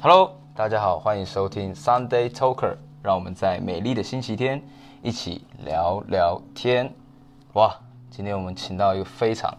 [0.00, 4.62] Hello，大家好，欢迎收听 Sunday Talker，让我们在美丽的星期天
[5.02, 6.88] 一起聊聊天。
[7.54, 7.74] 哇，
[8.08, 9.52] 今天我们请到一个非常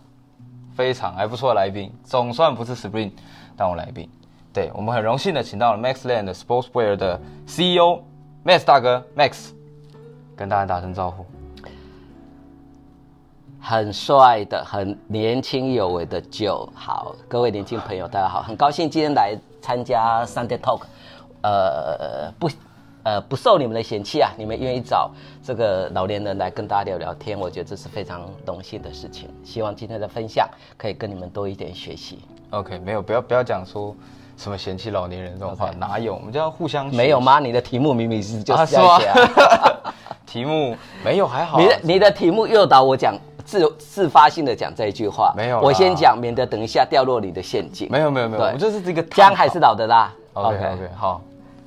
[0.74, 3.12] 非常还不错的来宾，总算不是 Spring
[3.58, 4.10] 当我来宾。
[4.54, 8.02] 对我们很荣幸的请到了 Maxland Sportswear 的 CEO
[8.46, 9.52] Max 大哥 Max，
[10.38, 11.26] 跟大家打声招呼。
[13.60, 20.82] 很帅的、很年轻有为的就好，各位年轻朋友，大家好，很高兴今天来参加 Sunday Talk，
[21.42, 22.50] 呃，不，
[23.04, 25.12] 呃，不受你们的嫌弃啊，你们愿意找
[25.44, 29.30] 这个老年人来跟大家聊聊天，我觉得这是非常荣幸的事情。
[29.44, 32.20] 希望今天的分享可以跟你们多一点学习。
[32.52, 33.96] OK，没有，不要不要讲说
[34.38, 36.16] 什么嫌弃老年人这种话哪有？
[36.16, 37.40] 我们就要互相没有吗？
[37.40, 39.94] 你的题目明明是就啊是这样写啊，
[40.26, 43.16] 题目没有还好啊、你的你的题目诱导我讲
[43.50, 47.88] 自自发性的讲这一句话，没有我先讲，免得等一下掉落你的陷阱。
[47.90, 50.14] 没有没有没有，我们就是这个姜还是老的辣。
[50.34, 51.20] OK OK 好，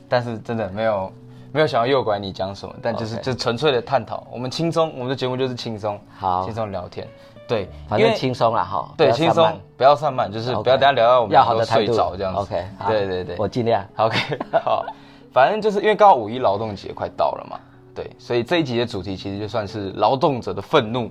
[0.08, 1.12] 但是真的没有
[1.50, 6.44] 没有想要诱拐你讲什么，但就是就纯粹的探讨，我们轻松，我们的节目就是轻松，好。
[6.44, 7.05] 轻松聊天，
[7.48, 12.41] 对，反正轻松了哈，对轻松，不要散漫，就是不要等下聊到我们要好的都睡着这样子。
[12.41, 13.84] OK，对对对，我尽量。
[13.97, 14.16] OK，
[14.64, 14.86] 好，
[15.33, 17.58] 反正就是因为刚好五一劳动节快到了嘛，
[17.94, 21.10] 对，所以这一集的主题其实就算是劳动者的愤怒，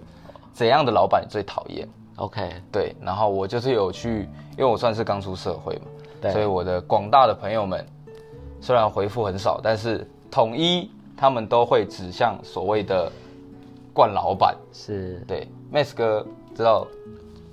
[0.53, 5.85] 怎样的老板最讨厌？OK，对，然后我就是有去，因为我算是刚出社会嘛，
[6.21, 7.85] 对所以我的广大的朋友们，
[8.59, 13.11] 虽然回复很少，但是统一他们都会指向所谓的
[13.93, 14.55] 冠老板。
[14.71, 16.86] 是对，Max 哥知道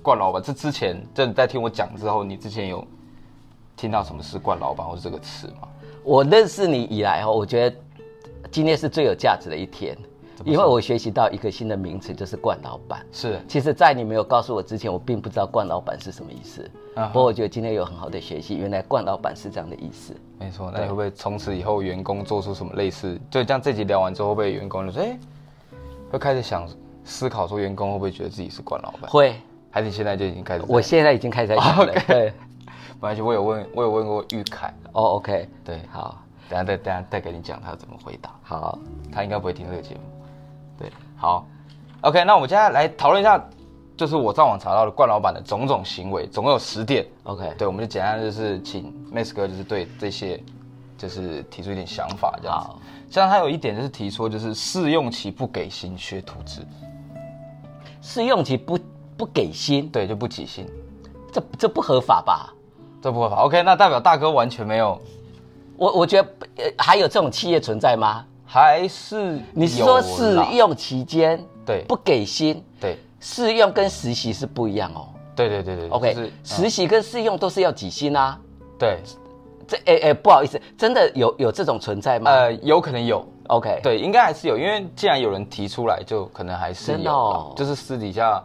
[0.01, 2.85] 冠老板，这之前这你在听我讲之后，你之前有
[3.75, 5.67] 听到什么是冠老板或者这个词吗？
[6.03, 7.75] 我认识你以来哦，我觉得
[8.51, 9.97] 今天是最有价值的一天，
[10.45, 13.05] 因为我学习到一个新的名词，就是冠老板。
[13.11, 16.69] 是其实，在你没有告诉我之前，我并不知道冠老板是什么意思。
[16.95, 20.15] 啊不过，我觉得今天有很好的学习，原来冠老板是这样的意思。
[20.37, 23.19] 没错，那你会不会从此以后员工做出什么类似？
[23.29, 25.19] 就这样这集聊完之后，会不会员工就说，哎、
[26.11, 26.67] 会开始想
[27.03, 29.09] 思考说，员工会不会觉得自己是冠老板？
[29.09, 29.35] 会，
[29.69, 30.65] 还是你现在就已经开始？
[30.67, 31.93] 我现在已经开始在想了。
[32.07, 32.33] 对，
[32.95, 38.79] 没关系，我有问，我有问过玉凯，哦，OK，对，好，等下再等下再给你讲他怎么回答，好，
[39.11, 40.01] 他应该不会听这个节目。
[40.79, 41.45] 对，好
[42.01, 43.43] ，OK，那我们接下来来讨论一下，
[43.97, 47.05] 就是我上网查到的冠老板的种种行为，总共有十点。
[47.23, 50.41] OK，对，我们就简单就是请 Max 哥就是对这些
[50.97, 52.69] 就是提出一点想法这样子。
[53.09, 56.61] 像他有一点就是提出就是试用期不给薪学图纸，
[58.01, 58.79] 试用期不
[59.17, 60.65] 不给薪，对，就不给薪，
[61.33, 62.53] 这这不合法吧？
[63.01, 63.43] 这不合法。
[63.43, 64.97] OK，那代表大哥完全没有，
[65.75, 68.25] 我我觉得呃还有这种企业存在吗？
[68.51, 71.85] 还是你是说有试用期间对。
[71.87, 72.63] 不给薪？
[72.81, 72.97] 对。
[73.19, 75.07] 试用跟实习是不一样哦。
[75.35, 78.37] 对对对对 OK，、就是实习跟试用都是要几薪啊？
[78.77, 78.97] 对，
[79.67, 87.53] 这哎哎，不好意思，真的有有这种存在吗、呃，有可能有，OK，，对，应该还是有，因为既然有人提出来，就可能还是真的有哦。
[87.55, 88.43] 就是私底下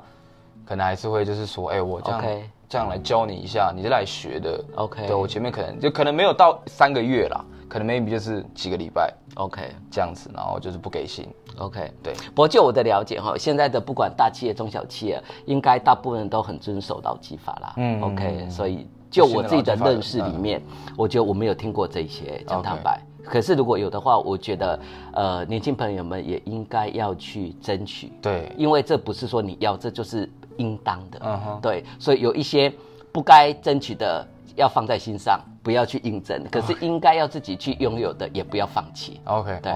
[0.67, 4.65] 可能还是会就是说，哎、我这样 OK 这样来教你一下，你是来学的。
[4.77, 11.27] OK 对我前面可能就可能没有到三个月啦，可能 maybe 就是几个礼拜 OK 这样子，然后就是不给薪
[11.59, 11.93] ，OK。
[12.03, 17.75] 对，不过就我的了解哈，现在的不管大企业、中小企业，应该大部分人都很遵守劳基法啦。
[17.77, 20.63] 嗯嗯，OK，所以就我自己的认识里嗯面，
[20.97, 23.01] 我觉得我没有听过这些，讲坦白。
[23.25, 24.79] 可是如果有的话，我觉得
[25.15, 28.13] 呃，年轻朋友们也应该要去争取。
[28.21, 31.19] 对，因为这不是说你要，这就是应当的。
[31.25, 32.71] 嗯哼对，所以有一些
[33.11, 34.27] 不该争取的
[34.57, 39.21] 要放在心上，不要去应征；可是应该要自己去拥有的，也不要放弃。
[39.25, 39.73] OK，对，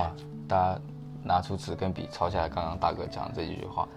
[0.47, 0.81] 大家
[1.23, 3.89] 拿出纸跟笔抄下来刚刚大哥讲的这几句话，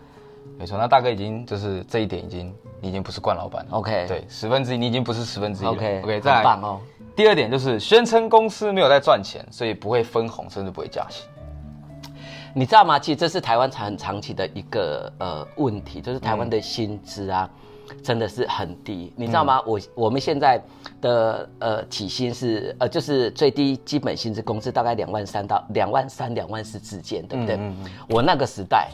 [0.58, 6.80] 没错，那大哥已经就是这一点已经你已经不是冠老板了 OK 对，十分之一你已经不是十分之一了 OK OK，再棒哦。
[7.16, 11.28] 第二点就是宣称公司没有在赚钱，所以不会分红，甚至不会加薪。
[12.54, 12.98] 你知道吗？
[12.98, 17.50] 其实这是台湾很长期的一个呃问题，就是台湾的薪资啊。
[18.04, 19.62] 真的是很低，你知道吗？
[19.66, 20.62] 我我们现在
[21.02, 27.56] 的呃起薪是呃就是最低基本薪资工资大概两万三到两万三两万四之间，对不对？
[27.56, 28.90] 嗯嗯我那个时代，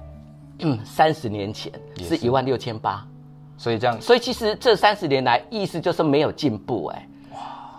[0.84, 2.26] 三十年前是是。
[2.26, 3.06] 一万六千八，
[3.58, 7.08] 所以这样所以其实这三十年来，意思就是没有进步、哎，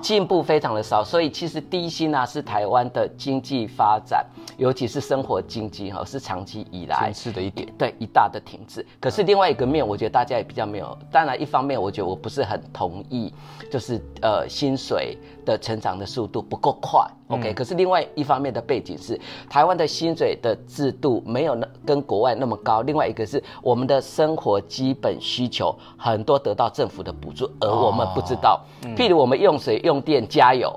[0.00, 1.02] 进步非常的少。
[1.04, 4.24] 所以其实低薪啊，是台湾的经济发展，
[4.56, 7.68] 尤其是生活经济哈，是长期以来停滞的一点。
[7.78, 8.84] 对一大的停滞。
[9.00, 10.96] 可是另外一个面，我觉得大家也比较没有。
[11.10, 13.32] 当然，一方面我觉得我不是很同意，
[13.70, 15.16] 就是呃薪水
[15.52, 17.00] 的成长的速度不够快。
[17.28, 19.18] OK，、可是另外一方面的背景是，
[19.48, 22.82] 台湾的薪水的制度没有那跟国外那么高。
[22.82, 28.60] 另外一个是我们的生活基本需求很多得到政府的补助，而我们不知道。
[28.96, 30.72] 譬如我们用水、用电、加油。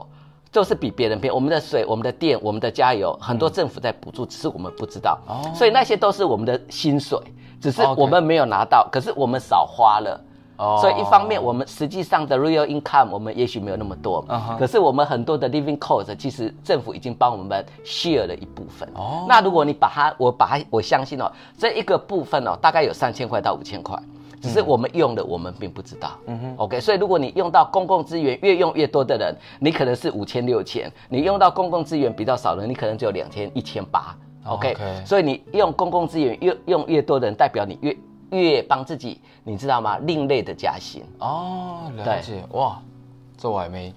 [0.51, 1.33] 就是比别人便宜。
[1.33, 5.17] 我们的水、我们的电、我们的加油，很多政府在补助，只是我们不知道。
[5.25, 7.17] 哦所以那些都是我们的薪水，
[7.61, 10.21] 只是我们没有拿到，可是我们少花了。
[10.61, 14.23] 哦所以一方面，我们实际上的 real income 我们也许没有那么多
[14.59, 18.87] 可是我们很多的 living cost 其实政府已经帮我们 share 了一部分。
[18.93, 23.97] 哦那如果你把它，我把它，我相信哦，这一个部分哦，大概有三千块到五千块。
[24.41, 26.13] 只是我们用的，我们并不知道。
[26.25, 34.17] 嗯哼，OK，所以如果你用到公共资源越用越多的人，你可能是五千六千；你用到公共资源比较少的人，你可能只有两千一千八。
[34.47, 34.75] OK
[35.05, 37.95] 所以你用公共资源越用越多的人，代表你越
[38.31, 39.97] 越帮自己，你知道吗？
[40.03, 41.03] 另类的加薪。
[41.19, 42.79] 哦，了解哇，
[43.37, 43.93] 这我还没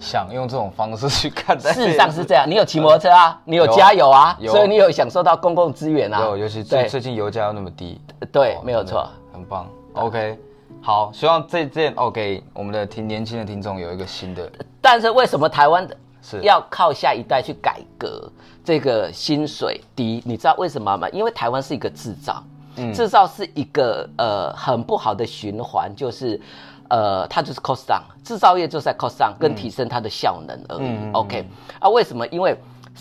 [0.00, 1.72] 想用这种方式去看待。
[1.72, 6.20] 事实上是这样， 你有骑摩托车啊，你有有加油啊，所以你有享受到公共资源啊。
[6.24, 8.00] 有，尤其最最近油价又那么低，
[8.32, 9.08] 对哦，没有错。
[9.32, 9.68] 很棒。
[9.94, 10.38] OK，
[10.82, 14.50] 好，希望这件 OK 我们的听年轻的听众有一个新的
[14.80, 18.30] 但是为什么台湾的是要靠下一代去改革
[18.64, 20.22] 这个薪水低？
[20.26, 21.08] 你知道为什么吗？
[21.10, 22.57] 因为台湾是一个制造，嗯
[22.92, 26.40] 制造是一个呃很不好的循环，就是
[26.88, 30.88] 呃它就是 cost down，制造业就是在 cost down，跟提升它的效能而已。
[30.88, 31.46] 嗯 OK
[31.80, 32.26] 啊，为什么？
[32.28, 32.56] 因为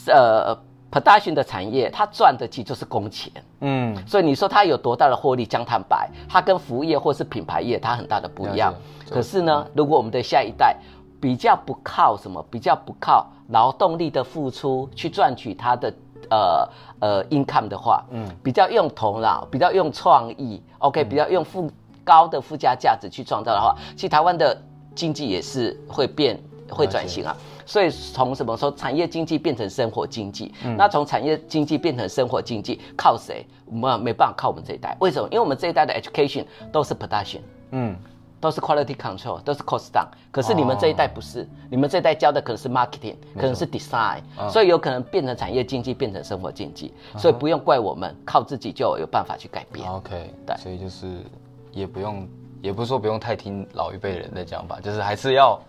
[0.07, 0.57] 呃
[0.91, 3.31] production 的产业它赚的其实就是工钱。
[3.62, 5.45] 嗯所以你说它有多大的获利？
[5.45, 8.73] 江坦白，它跟服务业或是品牌业它很大的不一样。
[9.09, 10.75] 可是呢，如果我们的下一代
[11.19, 15.91] 比较不靠什么，比较不靠劳动力的付出去赚取它的
[16.29, 16.69] 呃
[17.00, 21.69] 呃 income 的话，嗯，比较用头脑，比较用创意，OK，、比较用附
[22.03, 24.59] 高的附加价值去创造的话，其实台湾的
[24.95, 26.39] 经济也是会变。
[26.69, 27.33] 会转型啊，
[27.65, 30.53] 所以从什么时候产业经济变成生活经济？
[30.77, 33.47] 那从产业经济变成生活经济，靠谁？
[33.68, 34.94] 我们没办法靠我们这一代。
[35.00, 35.30] 为什么？
[35.31, 37.39] 因为我们这一代的 education 都是 production，
[37.71, 37.95] 嗯，
[38.39, 40.07] 都是 quality control，都是 cost down。
[40.31, 46.94] 可是你们这一代不是，你们这一代教的可能是 marketing，可能是 design，、所以有可能变成产业经济，变成生活经济。
[47.18, 49.89] 所以不用怪我们，靠自己就有办法去改变。
[49.89, 51.07] OK，对所以就是
[51.72, 52.28] 也不用，
[52.62, 55.60] 也不是说不用太听老一辈人的讲法，就是还是要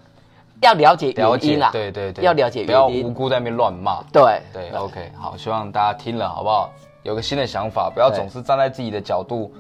[0.61, 2.88] 要了解了解原因啊，对对对，要了解不要。
[2.88, 4.03] 无辜在那边乱骂。
[4.12, 6.71] 对对，OK，好，希望大家听了好不好？
[7.05, 9.50] 有个新的想法，不要总是站在自己的角度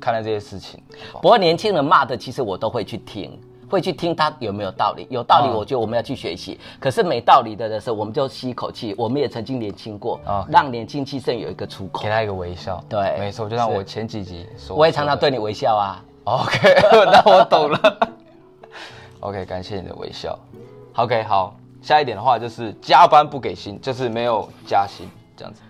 [0.00, 0.82] 看待这些事情。
[1.14, 3.38] 不过年轻人骂的，其实我都会去听，
[3.68, 5.06] 会去听他有没有道理。
[5.10, 6.58] 有道理，嗯我觉得我们要去学习。
[6.78, 8.94] 可是没道理的的时候，我们就吸一口气。
[8.96, 12.08] 我们也曾经年轻过，啊让年轻气盛有一个出口给。
[12.08, 12.82] 他一个微笑。
[12.88, 16.04] 对没错，就像我前几集说，我也常常对你微笑啊。
[16.24, 16.74] OK，
[17.06, 18.10] 那我懂了。
[19.20, 20.38] OK，感谢你的微笑。
[20.94, 25.62] OK，好，下一点的话就是加班不给薪，就是没有加薪这样子。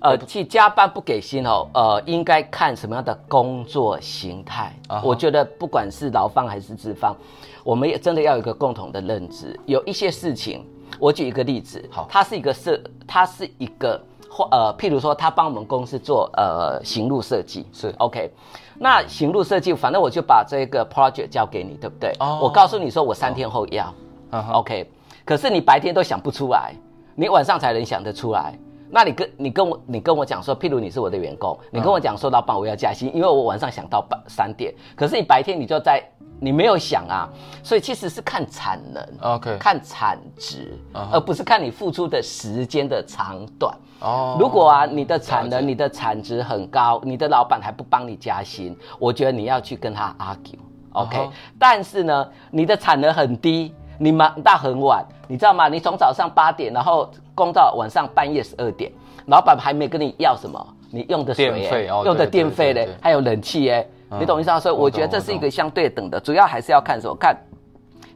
[0.00, 4.74] 呃，去加班不给薪哦，呃，应该看什么样的工作形态。
[5.02, 7.14] 我觉得不管是劳方还是资方，
[7.62, 9.58] 我们也真的要有一个共同的认知。
[9.66, 10.64] 有一些事情，
[10.98, 14.00] 我举一个例子，好它是一个设，它是一个
[14.30, 18.32] 或呃，譬如说，他帮我们公司做呃行路设计，是 OK。
[18.78, 22.14] 那行路设计，反正我就把这个 project 交给你，对不对？
[22.20, 23.92] 哦我告诉你说，我三天后要。
[24.30, 24.90] 嗯哼 OK，
[25.26, 26.72] 可是你白天都想不出来，
[27.14, 28.58] 你晚上才能想得出来。
[28.90, 36.02] 那你跟你跟我你跟我讲说，譬如你是我的员工，你跟我讲说，老板我要加薪，因为我晚上想到半三点，可是你白天你就在
[36.40, 37.28] 你没有想啊，
[37.62, 40.76] 所以其实是看产能 OK 看产值
[41.12, 43.74] 而不是看你付出的时间的长短。
[44.00, 51.32] 哦如果啊，你的产能、你的产值很高，你的老板还不帮你加薪，我觉得你要去跟他 argue，OK？、嗯哼。
[51.58, 55.68] 但是呢，你的产能很低，你忙到很晚，你知道吗？
[55.68, 58.90] 你从早上八点，然后工到晚上半夜十二点，
[59.26, 64.58] 老板还没跟你要什么，你用的水、电费用的电费嘞，还有冷气耶，你懂意思吗？
[64.58, 67.14] 所以我觉得这是一个相对等的，主要还是要看什么？
[67.14, 67.36] 看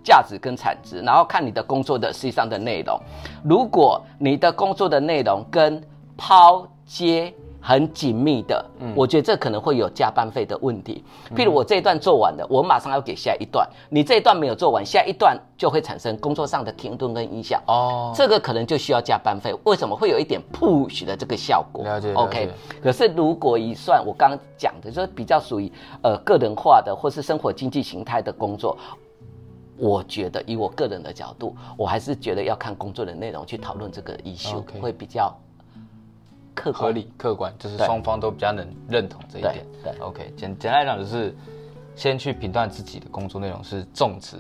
[0.03, 3.01] 价值跟产值，然后看你的工作的实际上的内容。
[3.45, 5.81] 如果你的工作的内容跟
[6.17, 7.33] 抛接
[7.67, 8.63] 很紧密的，
[8.95, 11.03] 我觉得这可能会有加班费的问题。
[11.35, 17.63] 譬如我这一段做完了，我马上要给下一段，你这一段没有做完，下一段就会产生工作上的停顿跟影响。
[17.67, 21.83] 哦，这个可能就需要加班费，为什么会有一点 push 的这个效果？
[21.87, 22.21] 了解了解。
[22.21, 22.51] OK，
[22.83, 28.77] 可是如果一算我刚刚讲的，就是比较属于呃个人化的或是生活经济形态的工作，
[29.79, 35.35] 我觉得以我个人的角度，我还是觉得要看工作的内容去讨论这个 issue，、会比较
[36.55, 39.67] 客观合理客观，就是双方都比较能认同这一点。
[39.83, 41.35] 对对 OK，简简单来讲就是
[41.95, 44.37] 先去评断自己的工作内容是重质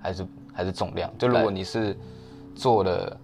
[0.00, 1.10] 还是还是重量。
[1.18, 1.96] 就如果你是
[2.54, 3.16] 做了，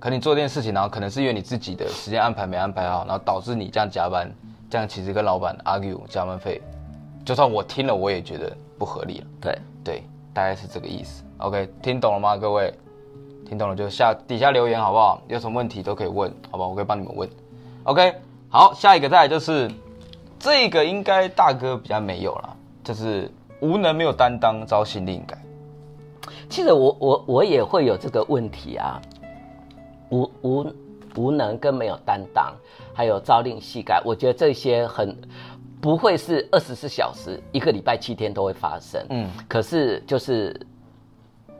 [0.00, 4.30] 可能你做这件事情，然后可能是因为你自己的时间安排没安排好，然后导致你这样加班，
[4.70, 6.60] 这样其实跟老板 argue 加班费，
[7.24, 9.26] 就算我听了我也觉得不合理了。
[9.40, 9.58] 对。
[9.86, 10.02] 对，
[10.34, 11.22] 大概是这个意思。
[11.38, 12.74] OK，听懂了吗，各位？
[13.48, 15.22] 听懂了就下底下留言好不好？
[15.28, 16.66] 有什么问题都可以问，好吧？
[16.66, 17.30] 我可以帮你们问。
[17.86, 18.12] OK，
[18.48, 19.70] 好，下一个再来就是
[20.40, 25.38] 这个应该大哥比较没有了，就是无能没有担当，招新令改。
[26.48, 29.00] 其实我我我也会有这个问题啊，
[30.10, 30.66] 无无
[31.14, 32.52] 无能跟没有担当，
[32.92, 35.16] 还有朝令夕改，我觉得这些很
[35.80, 40.60] 不会是二十四小时一个礼拜七天都会发生，嗯，可是就是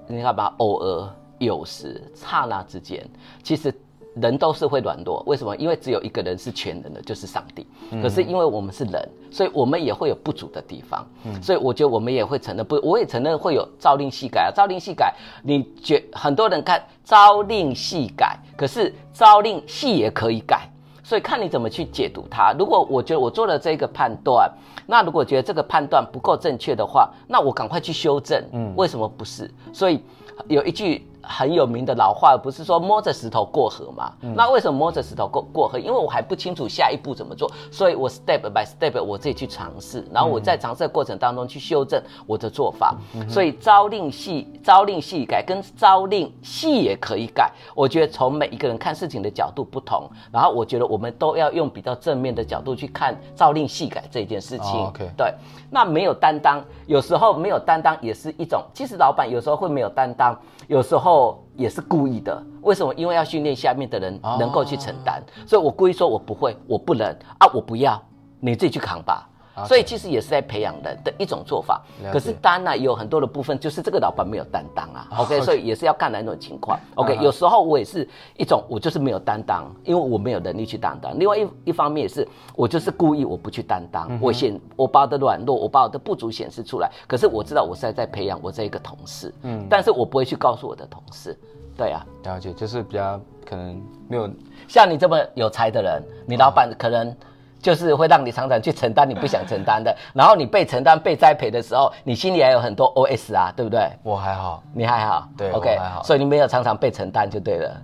[0.09, 3.09] 你看吧，偶尔有时刹那之间，
[3.45, 3.73] 其实。
[4.21, 5.55] 人都是会软弱，为什么？
[5.57, 7.67] 因为只有一个人是全能的，就是上帝。
[8.03, 11.07] 可是因为我们是人，所以我们也会有不足的地方。
[11.43, 14.51] 所以我觉得我们也会承认不，我也承认会有朝令夕改啊。
[14.55, 20.67] 朝令夕改，你觉很多人看朝令夕改，可是朝令夕也可以改，
[21.05, 22.55] 所以看你怎么去解读它。
[22.59, 24.51] 如果我觉得我做了这个判断，
[24.87, 28.43] 那如果觉得这个判断不够正确的话，那我赶快去修正。
[28.53, 29.51] 嗯，为什么不是？
[29.75, 30.01] 所以
[30.49, 31.07] 有一句。
[31.29, 34.13] 很有名的老话，不是说摸着石头过河吗？
[34.35, 35.79] 那为什么摸着石头过过河？
[35.79, 42.95] 因为我还不清楚下一步怎么做，所以我 step by step 我自己去尝试，然后我在尝试的过程当中去修正我的做法。
[43.29, 47.51] 所以朝令夕朝令夕改跟朝令夕也可以改。
[47.75, 54.93] 我觉得从每一个人看事情的角度不同，然后我觉得我们都要用比较正面的角度去看朝令夕改这件事情。
[55.17, 55.33] 对，
[55.71, 58.63] 那没有担当，有时候没有担当也是一种。
[58.73, 61.43] 其实老板有时候会没有担当，有时候。
[61.57, 62.93] 也是故意的，为什么？
[62.97, 67.07] 因为要训练下面的人能够去承担，所以我故意说我不会，我不能
[67.39, 67.99] 啊，我不要，
[68.41, 69.27] 你自己去扛吧。
[69.65, 71.83] 所以其实也是在培养人的一种做法。
[72.13, 75.09] 可是当然也有很多的部分，就是这个老板没有担当啊。
[75.19, 76.79] OK，所以也是要看哪种情况。
[76.97, 81.19] OK，有时候我也是一种，我就是没有担当，因为我没有能力去担当。
[81.19, 86.91] 另外一一方面也是，我就是故意我不去担当，我显我把我的软弱，我把我的不足显示出来。
[87.07, 91.39] 可是我知道我是在在培养我这一个同事，嗯，但是我不会去告诉我的同事。
[91.77, 94.29] 对啊，了解，就是比较可能没有
[94.67, 97.17] 像你这么有才的人，你老板可能。
[97.61, 103.91] 就是会让你常常去承担你不想承担的， 然后你被承担、被栽培的时候，你心里还有很多 OS 啊，对不对？
[104.03, 107.83] 我还好，你还好，对，OK，还好，所以你没有常常被承担就对了。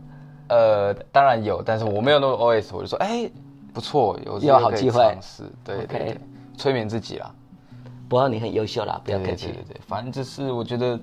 [0.49, 3.31] 呃，当然有，但是我没有那么 OS，我就说，哎，
[3.73, 6.19] 不错，有有好机会，是，对对，
[6.57, 7.31] 催眠自己啦。
[8.09, 10.99] 不过你很优秀啦，不要客气，对对对，反正就是我觉得，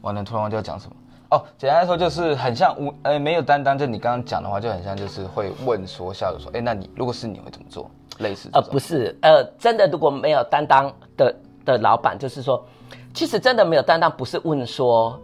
[0.00, 0.96] 完了，突然忘记要讲什么。
[1.30, 7.90] 哦，简单来说就是很像无呃没有担当，就你刚刚讲的话就很像就是会问说笑着说，哎，那你如果是你会怎么做？
[8.18, 12.64] 类似呃不是呃真的如果没有担当的的老板，就是说
[13.12, 15.20] 其实真的没有担当，不是问说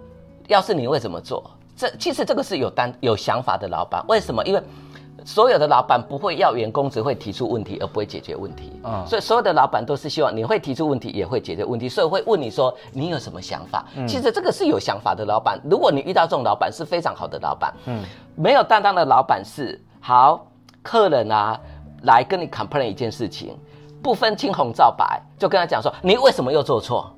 [0.49, 1.49] 要是你会怎么做？
[1.77, 4.45] 这其实这个是有担有想法的老板，为什么？
[4.45, 4.63] 因为。
[5.25, 13.85] 所有的老板不会要员工只会提出问题而不会解决问题，嗯，所以所有的老板都是希望你会提出问题也会解决问题，所以会问你说你有什么想法？
[14.07, 18.03] 其实这个是有想法的老板，如果你遇到这种老板是非常好的老板，嗯，
[18.35, 20.47] 没有担当的老板是好
[20.83, 21.59] 客人啊
[22.03, 23.57] 来跟你 complain 一件事情，
[24.03, 27.11] 不分青红皂白就跟他讲说你为什么又做错？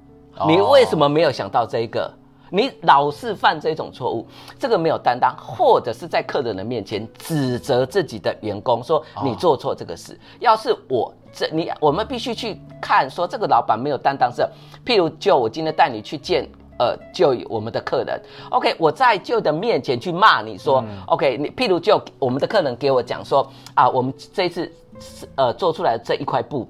[0.46, 2.12] 你为什么没有想到这个？
[2.54, 4.24] 你老是犯这种错误，
[4.60, 10.16] 这个没有担当，或者是在客人的面前指责自己的员工说你做错这个事。
[10.38, 14.46] 要是我这你，我们必须去看说这个老板没有担当是，
[14.86, 24.72] 譬如就我今天带你去见呃就我们的客人，OK，我在就的面前去骂你说，OK，你譬如就我们的客人给我讲说啊，我们这次
[25.34, 26.68] 呃做出来这一块布。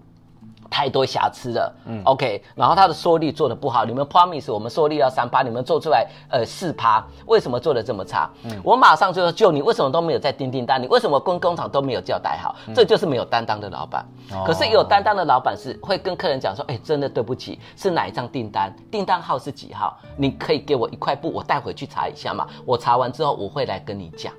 [0.75, 8.29] 太多瑕疵了，嗯，OK，然后它的缩力做的不好，你们 promise 我们缩力要三趴，你们做出来呃四趴，为什么做的这么差？
[8.43, 10.83] 嗯，我马上就要救你为什么都没有在订订单？
[10.83, 12.57] 你为什么跟工厂都没有交代好？
[12.75, 14.05] 这就是没有担当的老板。
[14.45, 18.75] 可是有担当的老板是会跟客人讲说，哎，真的对不起，是哪一张订单？
[18.91, 19.97] 订单号是几号？
[20.17, 22.49] 你可以给我一块布，我带回去查一下嘛。
[22.67, 24.33] 我查完之后我会来跟你讲。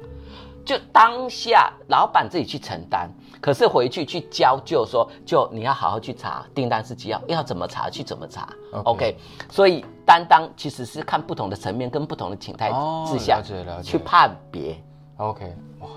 [0.66, 3.08] 就当下老板自己去承担，
[3.46, 8.50] 可是回去去教就说，就你要好好去查订单是几号，要怎么查去怎么查。
[8.86, 9.16] OK，
[9.52, 12.72] 所以担当其实是看不同的层面跟不同的情态
[13.06, 13.44] 之下
[13.84, 14.76] 去判别。
[15.18, 15.88] OK，哇，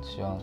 [0.00, 0.38] 希望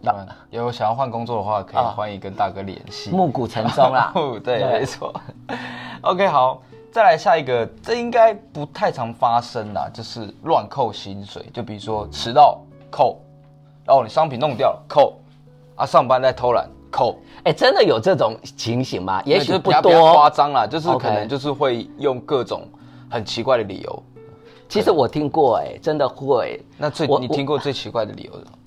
[0.00, 3.10] 那有想要换工作的话，可以欢迎跟大哥联系。
[3.10, 4.12] 暮鼓晨钟啦，
[4.44, 5.12] 对，没错。
[6.02, 6.62] OK，好。
[6.92, 11.44] 再来下一个，这应该不太常发生啦，就是乱扣薪水。
[11.52, 13.20] 就比如说迟到扣，
[13.88, 15.14] 然后你商品弄掉了扣，
[15.74, 17.16] 啊上班在偷懒扣。
[17.44, 19.22] 哎，真的有这种情形吗？
[19.24, 22.68] 也许不多，夸张啦，就是可能就是会用各种
[23.10, 24.02] 很奇怪的理由。
[24.68, 26.62] 其实我听过，哎，真的会。
[26.76, 28.58] 那最你听过最奇怪的理由是什么？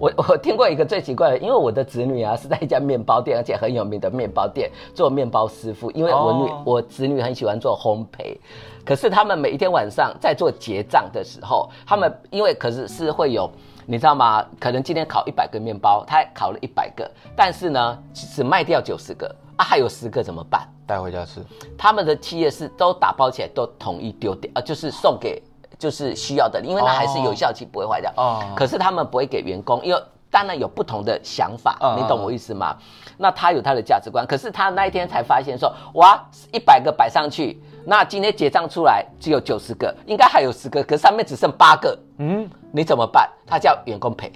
[0.00, 5.92] 我 我听过一个最奇怪的，因为我的子女啊是在一家面包店，而且很有名的面包店做面包师傅。
[5.92, 8.36] 因为我女、哦我子女很喜欢做烘焙，
[8.84, 13.48] 可是他们每一天晚上在做结账的时候，他们因为可是是会有。
[13.86, 14.44] 你知道吗？
[14.58, 20.66] 可能今天烤一百个面包，他烤了一百个，但是呢，只卖掉九十个啊，还有十个怎么办？
[20.86, 21.40] 带回家吃。
[21.76, 25.42] 他们的企业是都打包起来，都统一丢掉，呃，就是送给
[25.78, 28.12] 就是需要的，因为它还是有效期，不会坏掉。
[28.16, 32.76] 哦可是他们不会给员工，因为当然有不同的想法，嗯你懂我意思吗？
[33.16, 36.20] 那他有他的价值观，可是他那一天才发现说，哇，
[36.52, 43.30] 一百个摆上去，那今天结账出来只有九十个，应该还有十个，可上面只剩八个，嗯你怎么办？
[43.46, 44.32] 他叫员工赔，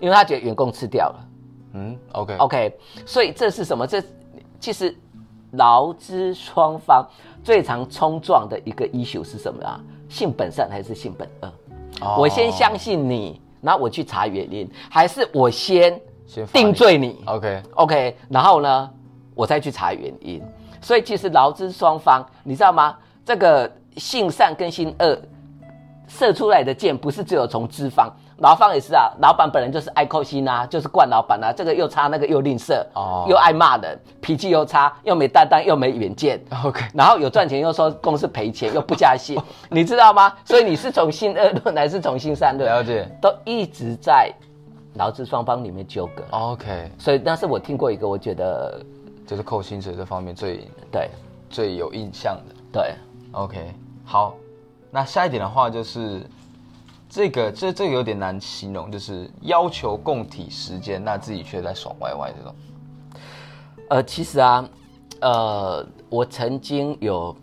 [0.00, 1.28] 因为他觉得员工吃掉了。
[1.74, 3.86] 嗯，OK，OK，所以这是什么？
[3.86, 4.02] 这
[4.58, 4.94] 其实
[5.52, 7.06] 劳资双方
[7.44, 9.80] 最常冲撞的一个 issue 是什么啊？
[10.08, 11.52] 性本善还是性本恶？
[12.00, 16.00] 哦我先相信你，然后我去查原因，还是我先
[16.52, 18.90] 定罪你 OK，？OK，然后呢，
[19.34, 20.42] 我再去查原因。
[20.80, 22.96] 所以其实劳资双方，你知道吗？
[23.24, 25.18] 这个性善跟性恶
[26.06, 29.12] 射出来的箭，不是只有从资方，劳方也是啊。
[29.20, 36.40] 老板本人就是爱扣心啊，就是惯老板啊，这个又差，那个又吝啬，哦又爱骂人，脾气又差，又没担当，又没远见。
[36.64, 40.32] OK 然后有赚钱又说公司赔钱，又不加薪， 你知道吗？
[40.46, 42.66] 所以你是从性恶论还是从性善论？
[42.66, 43.06] 了解。
[43.20, 44.32] 都一直在
[44.94, 46.24] 劳资双方里面纠葛。
[46.30, 48.80] OK，所以但是我听过一个，我觉得
[49.28, 51.10] 就是扣薪水这方面最对
[51.50, 52.54] 最有印象的。
[52.72, 52.94] 对
[53.32, 54.34] ，OK，好，
[54.90, 56.26] 那下一点的话就是
[57.10, 62.54] 这个这这个有点难形容，就是要求供体时间，那自己却在爽歪歪这种。
[63.90, 64.66] 呃，其实啊，
[65.20, 67.36] 呃，我曾经有，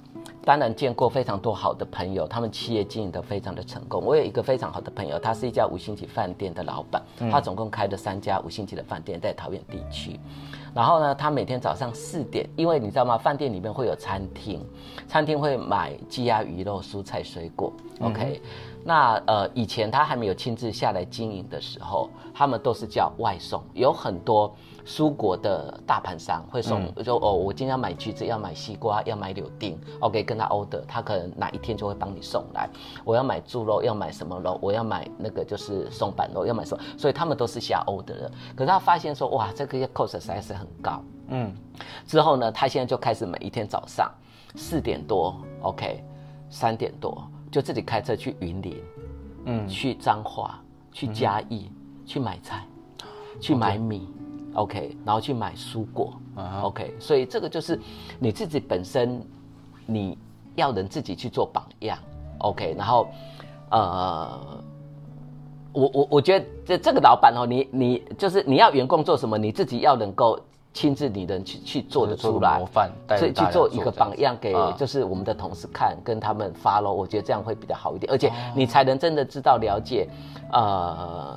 [0.43, 4.03] 当然见过非常多好的朋友，他们企业经营的非常的成功。
[4.03, 6.99] 我有一个非常好的朋友，他是一家五星级饭店的老板，
[7.31, 10.19] 他总共开了三家五星级的饭店在桃园地区。
[10.75, 13.17] 然后呢，他每天早上四点，因为你知道吗？
[13.17, 14.61] 饭店里面会有餐厅，
[15.07, 17.71] 餐厅会买鸡鸭鱼肉、蔬菜水果。
[18.01, 18.41] OK，、
[18.83, 24.53] 那呃，以前他还没有亲自下来经营的时候，他们都是叫外送，有很多
[24.85, 32.69] 蔬果的大盘商会送，就哦，我今天要买橘子，要买西瓜，要买柳丁，OK，跟他 order，他可能哪一天就会帮你送来。
[33.03, 34.59] 我要买猪肉，要买什么肉？
[34.61, 36.83] 我要买那个就是松板肉，要买什么？
[36.97, 38.31] 所以他们都是下 order 的。
[38.55, 41.01] 可是他发现说，哇，这个 cost 实在是很高。
[41.29, 41.51] 嗯，
[42.05, 44.11] 之后呢，他现在就开始每一天早上
[44.55, 46.03] 四点多，OK，
[46.47, 48.79] 三点多就自己开车去云林，
[49.45, 50.59] 嗯去彰化，
[50.91, 51.71] 去嘉义，
[52.05, 52.67] 去买菜，
[53.41, 54.07] 去买米
[54.55, 56.61] ，OK，然后去买蔬果、啊哈。
[56.63, 57.79] O k 所以这个就是
[58.19, 59.21] 你自己本身
[59.85, 60.17] 你
[60.55, 61.97] 要能自己去做榜样
[62.39, 63.07] ，OK，然后
[63.69, 64.39] 呃。
[65.77, 70.39] 我我我觉得这这个老板哦，你你就是你要员工做什么，你自己要能够
[70.71, 74.73] 亲自你能去去做得出来，模范所以去做一个榜样给啊。
[74.77, 80.07] 就是我们的同事看，跟他们发咯，我觉得这样会比较好一点，而哦且你才能真的知道了解，
[80.53, 81.35] 呃，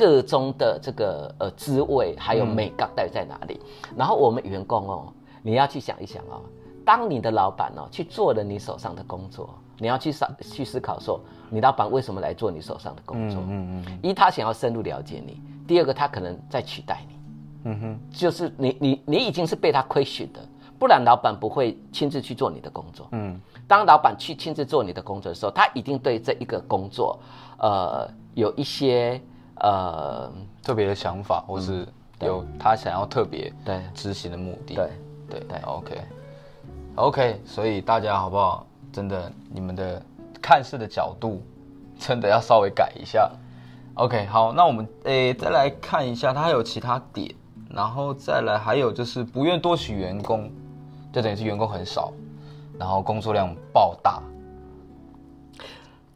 [0.00, 3.60] 各中的这个呃滋味还有美感到底在哪里。
[3.94, 6.40] 然后我们员工哦，你要去想一想哦，
[6.86, 13.42] 当你的老板哦去做了你手上的工作，你要去思去思考说，你老板为什么来做你手上的工作？
[13.46, 15.34] 嗯嗯一，他想要深入了解你；
[15.68, 17.14] 第二个，他可能在取代你。
[17.64, 20.40] 嗯哼，就是你你你已经是被他亏损的，
[20.78, 23.06] 不然老板不会亲自去做你的工作。
[23.12, 27.20] 嗯，当老板去亲自做你的工作的时候，他一定对这一个工作，
[27.58, 29.20] 呃，有一些
[29.60, 30.30] 呃，
[30.62, 31.86] 特别的想法，或是
[32.20, 34.74] 有他想要特别对执行的目的。
[34.74, 34.90] 对
[35.28, 36.00] 对对，OK
[36.96, 38.66] OK，所以大家好不好？
[38.92, 40.02] 真的，你们的
[40.42, 41.42] 看事的角度
[41.98, 43.30] 真的要稍微改一下。
[43.94, 47.32] OK，好，那我们诶再来看一下，它还有其他点，
[47.68, 50.50] 然后再来还有就是不愿多取员工，
[51.12, 52.12] 就等于是员工很少，
[52.78, 54.22] 然后工作量爆大。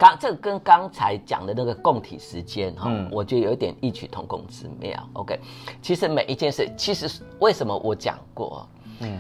[0.04, 4.92] 刚这个跟刚才讲的那个共体时间哈、嗯我觉得有一点异曲同工之妙。
[5.14, 5.40] OK，
[5.80, 8.68] 其实每一件事，其实为什么我讲过？
[9.00, 9.18] 嗯，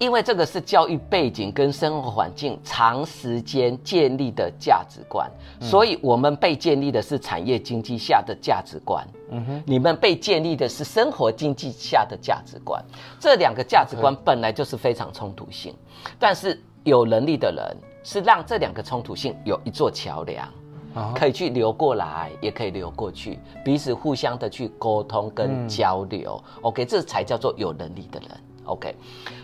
[0.00, 5.30] 因为这个是教育背景跟生活环境长时间建立的价值观，
[5.60, 9.06] 所以我们被建立的是产业经济下的价值观。
[9.30, 12.84] 嗯哼，你们被建立的是生活经济下的价值观，
[13.20, 15.72] 这两个价值观本来就是非常冲突性，
[16.18, 20.46] 但是有能力的人是让这两个冲突性有一座桥梁。
[20.94, 26.40] 啊可以去流过来，也可以流过去，彼此互相的去沟通跟交流。
[26.62, 28.30] OK，这才叫做有能力的人。
[28.62, 28.94] OK，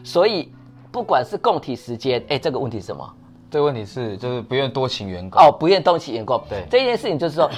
[0.05, 0.53] 所以
[0.93, 3.15] 不管是共体时间，哎，这个问题是什么？
[3.51, 5.43] 这个问题是就是不愿多请员工。
[5.43, 6.41] 哦，不愿多请员工。
[6.49, 7.51] 对这件事情就是说，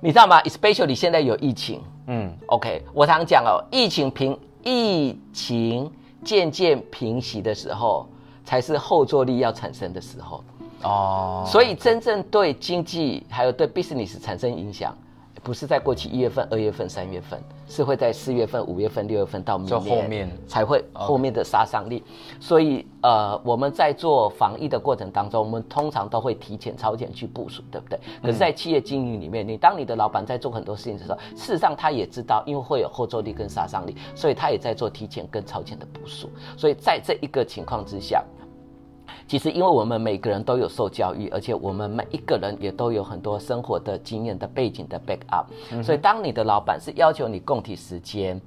[0.00, 5.90] 你知道吗？especially 现在有疫情嗯，，OK，我常讲哦，疫情平疫情
[6.22, 8.06] 渐渐平息的时候，
[8.44, 10.42] 才是后坐力要产生的时候。
[10.82, 14.96] 哦，所以真正对经济还有对 business 产生影响，
[15.42, 22.02] 不是在过去一月份、二月份、三月份，是会在四月份、五月份、六月份到明年后面才会后面的杀伤力。
[22.38, 27.98] 所以呃，我们在做防疫的过程当中，我们通常都会提前超前去部署，对不对？
[28.22, 36.30] 可是，在企业经营里面，你当你的老板在做很多事情的时候，事实上他也知道，因为会有后坐力跟杀伤力，所以他也在做提前跟超前的部署。
[36.56, 38.24] 所以在这一个情况之下。
[39.26, 45.46] 其实，因为我们每个人都有受教育，而且我们每一个人也都有很多生活的经验的背景的 back up，、
[45.82, 48.40] 所以当你的老板是要求你供体时间，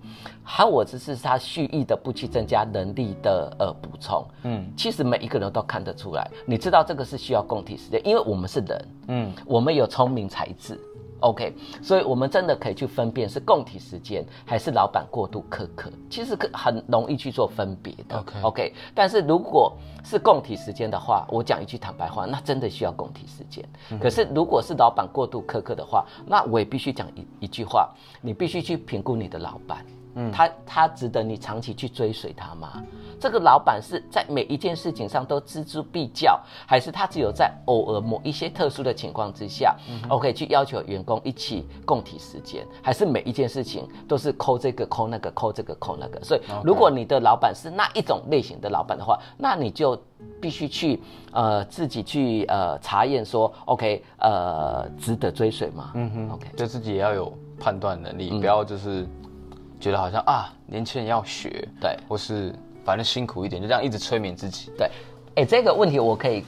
[0.43, 10.79] 还有我只是他蓄意的不去增加能力的呃补充，嗯，其实每一个人都看得出来，你知道这个是需要供体时间，因为我们是人，嗯，我们有聪明才智。
[11.21, 18.23] OK，所以我们真的可以去分辨是供体时间还是老板过度苛刻，其实可很容易去做分别的。
[18.41, 23.63] OK 但是如果是供体时间的话，我讲一句坦白话，那真的需要供体时间。
[23.99, 27.89] 可是如果是老板过度苛刻的话，那我也必须讲一一句话，
[28.21, 29.86] 你必须去评估你的老板。
[30.15, 32.82] 嗯，他他值得你长期去追随他吗？
[33.19, 46.21] 这个老板是在每一件事情上都锱铢必较，还是他只有在偶尔某一些特殊的情况之下、嗯 o k 去要求员工一起共体时间，还是每一件事情都是抠这个抠那个抠这个抠那个？
[46.23, 49.97] 所以，如果你的老板是那一种类型的老板的话，那你就
[50.41, 51.01] 必须去
[51.32, 55.91] 呃自己去呃查验说，OK 呃值得追随吗？
[55.95, 56.47] 嗯哼，OK。
[56.56, 59.08] 就自己也要有判断能嗯力，不要就是
[59.86, 62.52] 觉得好像啊，年轻人要学，对或是
[62.84, 64.71] 反正辛苦一点，就这样一直催眠自己。
[64.76, 64.89] 对，
[65.36, 66.43] 哎，这个问题我可以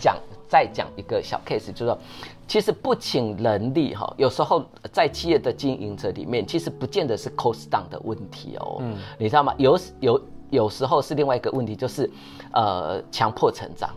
[0.00, 0.16] 讲
[0.48, 1.98] 再讲一个小 case，就是说，
[2.46, 9.54] 其实不请人力哈，有时候在企业的经营者里面，其实不见得是 cost down 的问题哦，嗯，你知道吗？
[9.58, 12.10] 有有有时候是另外一个问题，就是
[12.54, 13.90] 呃强迫成长。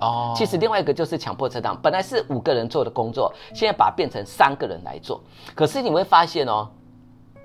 [0.00, 5.22] 哦，其实另外一个就是强迫成长，本来是五个人做的工作，现在把它变成三个人来做。
[5.54, 6.66] 可是你会发现哦，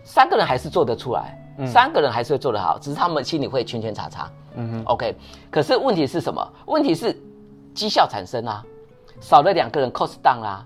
[0.10, 4.28] 三个人还是做得出来，三个人还是会做得好，只是他们心里会圈圈叉叉。
[4.56, 5.16] 嗯哼，OK。
[5.52, 6.46] 可是问题是什么？
[6.66, 7.16] 问题是
[7.76, 8.66] 绩效产生啊，
[9.22, 10.66] 少了两个人 cost down 啦、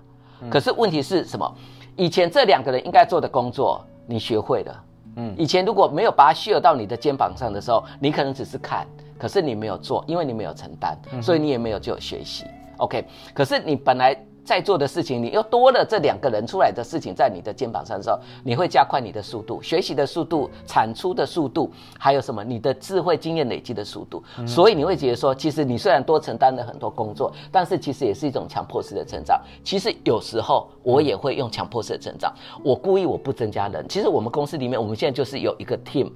[0.50, 1.54] 可是问题是什么？
[1.94, 4.84] 以前这两个人应该做的工作，你学会了。
[5.16, 8.86] 嗯，以前如果没有把它 share 到你的肩膀上的时候，你可能只是看，
[9.18, 12.46] 可是你没有做，因为你没有承担，所以你也没有就有学习。
[12.78, 24.22] OK，可是你本来在做的事情，你又多了这两个人出来的事情在你的肩膀上的时候，你会加快你的速度，学习的速度、产出的速度，还有什么你的智慧经验累积的速度。
[24.46, 29.40] 所以你会觉得说，其实你虽然多承担了很多工作，但是其实也是一种强迫式的成长。
[29.64, 33.84] 其实有时候我也会用强迫式的成长，我故意我不增加人。
[33.88, 36.10] 其实我们公司里面，我们现在就是有一个 team。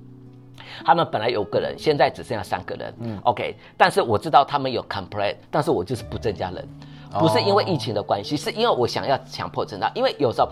[0.84, 2.94] 他们本来有个人，现在只剩下三个人。
[3.00, 6.68] 嗯，OK，但是我知道他们有 complain，但是我就是不增加人，
[7.18, 9.90] 不是因为疫情的关系，是因为我想要强迫增长。
[9.94, 10.48] 因为有时候，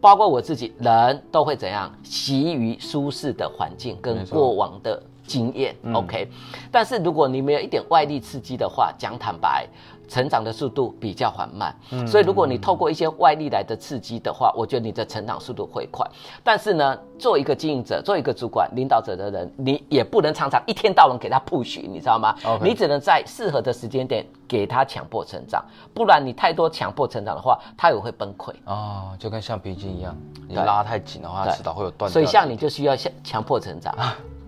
[0.00, 5.76] 包括我自己，人都会怎样，习于舒适的环境跟过往的经验。
[5.92, 6.28] OK，
[6.70, 9.66] 但是如果你没有一点外力刺激的话，讲坦白。
[10.12, 11.74] 成长的速度比较缓慢，
[12.06, 16.06] 所以如果你透过一些外力来的刺激的话，我觉得你的成长速度会快。
[16.44, 28.52] 但是呢，做一个经营者，做一个主管、领导者的人，你也不能常常一天到晚给他 push，你知道吗你只能在适合的时间点给他强迫成长，不然你太多强迫成长的话，他也会崩溃。
[28.66, 30.14] 哦，就跟橡皮筋一样，
[30.46, 32.10] 你对拉太紧的话，对迟早会有断。
[32.10, 33.94] 所以像你就需要强强迫成长。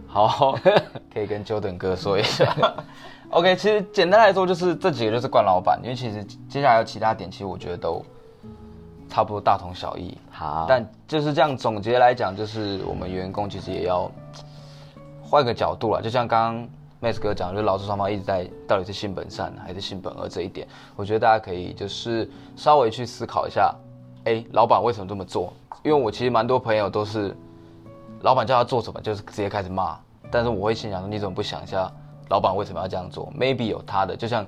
[0.07, 0.57] 好，
[1.13, 2.55] 可以跟 Jordan 哥说一下。
[3.31, 8.05] OK，其实简单来说就是这几个就是惯老板，因为其实接下来有其他点，其实我觉得都
[9.09, 10.17] 差不多大同小异。
[10.31, 14.11] 好，但就是这样总结来讲，就是我们员工其实也要
[15.23, 16.69] 换个角度了，就像刚刚
[17.13, 23.75] Max 哥讲，就是劳资双方一直在到底是性本善还是性本恶这一点，我觉得大家可以就是稍微去思考一下，
[24.25, 25.53] 哎，老板为什么这么做？
[25.83, 27.37] 因为我其实蛮多朋友都是
[28.23, 29.99] 老板叫他做什么，就是直接开始骂，
[30.31, 31.91] 但是我会心想说，你怎么不想一下，
[32.29, 34.47] 老板为什么要这样做？maybe 有他的，就像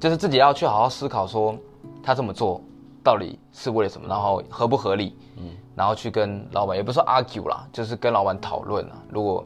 [0.00, 1.56] 就是自己要去好好思考说，
[2.02, 2.60] 他这么做
[3.02, 5.16] 到底是为了什么，然后合不合理？
[5.36, 9.02] 嗯，然后去跟老板，也不是说 argue 啦，就是跟老板讨论啊。
[9.08, 9.44] 如果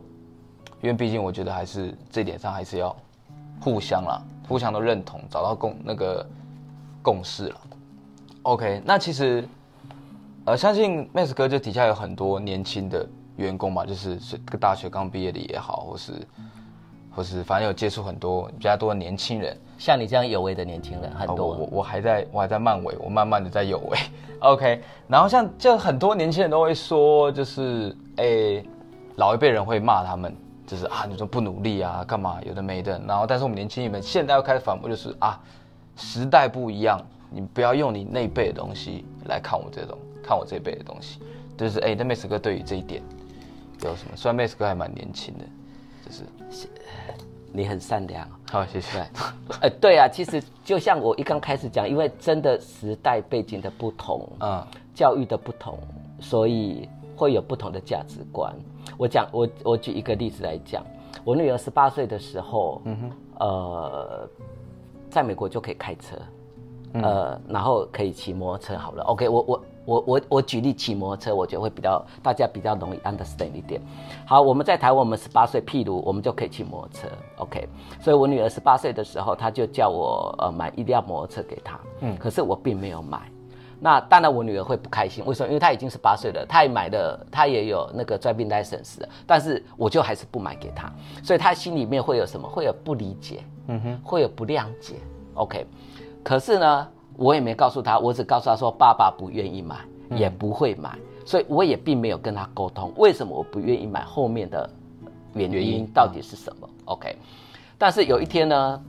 [0.81, 2.95] 因为毕竟我觉得还是这点上还是要
[3.61, 6.27] 互相啦，互相都认同，找到共那个
[7.03, 7.61] 共识了。
[8.43, 9.47] OK，那其实
[10.45, 14.19] 呃，相信 Max 哥就底下有很多年轻的员工嘛，就是
[14.59, 16.27] 大学刚毕业的也好，或是
[17.15, 19.57] 或是反正有接触很多比较多的年轻人。
[19.79, 23.99] 像你这样有为的年轻人很哦我多，我我还在我还在漫尾，我慢慢的在有为。
[24.39, 28.65] OK，然后像就很多年轻人都会说，就是诶、
[29.17, 30.35] 老一辈人会骂他们，
[30.67, 33.01] 就是啊，你说不努力啊，干嘛有的没的。
[33.07, 35.41] 然后，但是我们年轻人们现在又开始反驳，就是啊，
[35.97, 41.19] 时代不一样，你不要用你那一辈的东西来看我这种，看我这一辈的东西。
[41.57, 43.03] 就是诶，那 Max 哥对于这一点
[43.83, 44.17] 有什么？
[44.17, 45.62] 虽然 Max 哥还蛮年轻的，就是
[47.53, 48.27] 你很善良。
[48.51, 48.99] 好，谢谢。
[49.61, 55.79] 呃，对啊，其实就像我一刚开始讲，因为真的时代背景的不同，嗯教育的不同，
[56.21, 58.55] 所以会有不同的价值观。
[58.99, 60.85] 我讲，我我举一个例子来讲，
[61.25, 64.29] 我女儿十八岁的时候，嗯哼，呃，
[65.11, 66.17] 在美国就可以开车，
[66.95, 68.77] 呃，然后可以骑摩托车。
[68.77, 73.81] 好了，OK，我我我我我举例骑摩托车，我觉得会比较大家比较容易 understand 一点。
[74.27, 77.69] 好，我们在台湾，我们十八岁，譬如我们就可以骑摩托车，OK。
[78.01, 83.21] 所以我女儿十八岁的时候，她就叫我呃买一辆摩托车给她，嗯，可是我并没有买。
[83.85, 85.49] 那当然，我女儿会不开心，为什么？
[85.49, 90.89] 因为她已经十八岁了，她也买了，她也有那个 driving license，但是我就还是不买给她，
[91.25, 92.49] 所以她心里面会有什么？
[92.49, 94.95] 会有不理解，嗯哼，会有不谅解
[95.35, 95.67] ，OK。
[96.23, 99.77] 可是呢，我也没告诉他，我只告诉他说爸爸不愿意买，
[100.17, 104.69] 也不会买，所以我也并没有跟他沟通为什么我不愿意买，后面的
[105.35, 107.17] 原原因因到底是什么？OK。
[107.79, 108.83] 但是有一天呢，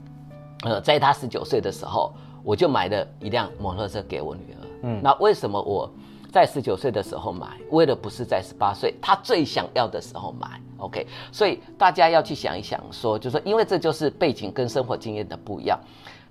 [0.64, 4.66] 呃，在他十九岁的时候，我就买了一辆摩托车给我女儿。
[4.82, 5.90] 嗯，那为什么我
[6.30, 15.78] 在十九岁的时候买，为了不是在十八岁他最想要的时候买？OK，所以大家要去想一想说就是说，因为这就是背景跟生活经验的不一样，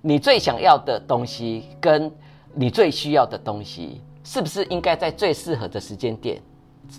[0.06, 2.12] 你最想要的东西跟
[2.52, 6.42] 你最需要的东西，是不是应该在最适合的时间点？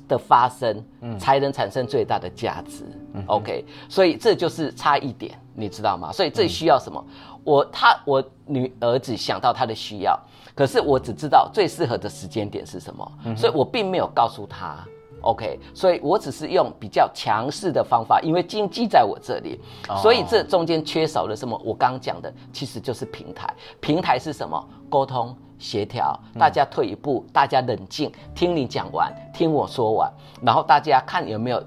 [0.07, 0.83] 的发生，
[1.19, 2.83] 才能产生最大的价值。
[3.27, 6.11] OK，所以这就是差异点，你知道吗？
[6.11, 7.05] 所以这需要什么？
[7.43, 10.19] 我他我女儿子想到她的需要，
[10.55, 14.83] 可是我只知道最适合的时间点是什么，所以我并没有告诉她。
[15.25, 19.59] OK，所以我只是用比较强势的方法，因为经济在我这里，
[20.01, 21.59] 所以这中间缺少了什么？
[21.65, 23.51] 我刚刚讲的其实就是平台。
[23.81, 24.63] 平台是什么？
[24.88, 30.11] 沟通、协调，大家退一步，大家冷静，听你讲完，听我说完，
[30.43, 31.61] 然后大家看有没有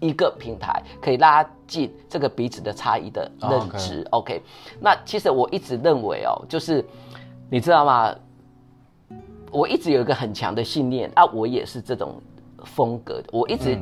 [0.00, 4.04] 一个平台可以拉近这个彼此的差异的哦认知。
[4.10, 4.42] OK，
[4.80, 6.84] 那其实我一直认为哦，就是
[7.48, 8.12] 你知道吗？
[9.52, 12.20] 我一直有一个很强的信念啊，我也是这种
[12.66, 13.28] 风格的。
[13.32, 13.78] 我一直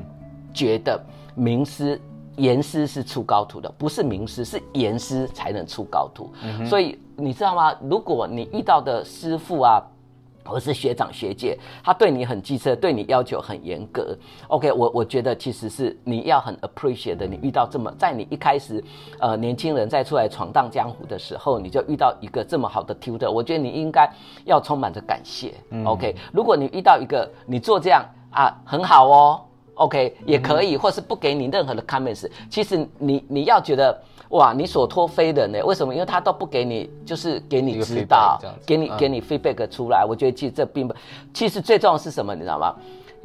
[0.53, 1.03] 觉得
[1.35, 2.01] 名师、
[2.37, 6.33] 严师是出高徒的，不是名师，是严师才能出高徒。
[6.64, 7.75] 所以你知道吗？
[7.83, 9.83] 如果你遇到的师傅啊，
[10.44, 14.14] 或是学长学姐，他对你很机车，对你要求很严格。
[14.49, 18.85] OK，我我觉得其实是你要很 appreciate 的，你遇到这么在你一开始，
[19.20, 24.07] 呃，年轻人在出来闯荡江湖的时候，你就遇到一个这么好的 tutor，我觉得你应该
[24.44, 25.55] 要充满着感谢。
[25.87, 29.40] OK，如果你遇到一个你做这样啊很好哦
[29.75, 33.99] ，OK 也可以，或是不给你任何的 comments，其实你你要觉得。
[34.31, 35.62] 哇，你所托非人呢？
[35.64, 35.94] 为什么？
[35.94, 40.05] 因为他都不给你，就是给你指导给你嗯给你 feedback 出来。
[40.05, 40.94] 我觉得其实这并不，
[41.33, 42.35] 其实最重要的是什么？
[42.35, 42.75] 你知道吗？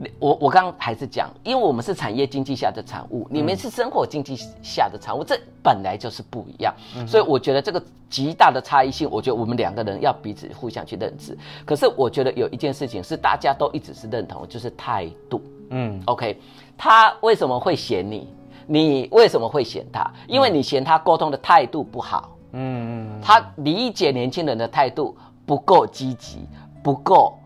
[0.02, 6.74] 你我我刚刚还是讲，因为我们是产业经济下的产物，你们是生活经济下的产物，这本来就是不一样。
[7.06, 11.38] 所以我觉得这个极大的差异性，我觉得我们两个人要彼此互相去认知。
[11.66, 15.42] 可是我觉得有一件事情是大家都一直是认同，就是态度。
[15.72, 16.40] 嗯 OK，
[16.78, 18.28] 他为什么会嫌你？
[18.68, 20.10] 你为什么会嫌他？
[20.28, 22.38] 因为你嫌他沟通的态度不好。
[22.54, 26.48] 嗯嗯他理解年轻人的态度不够积极，
[26.82, 27.38] 不够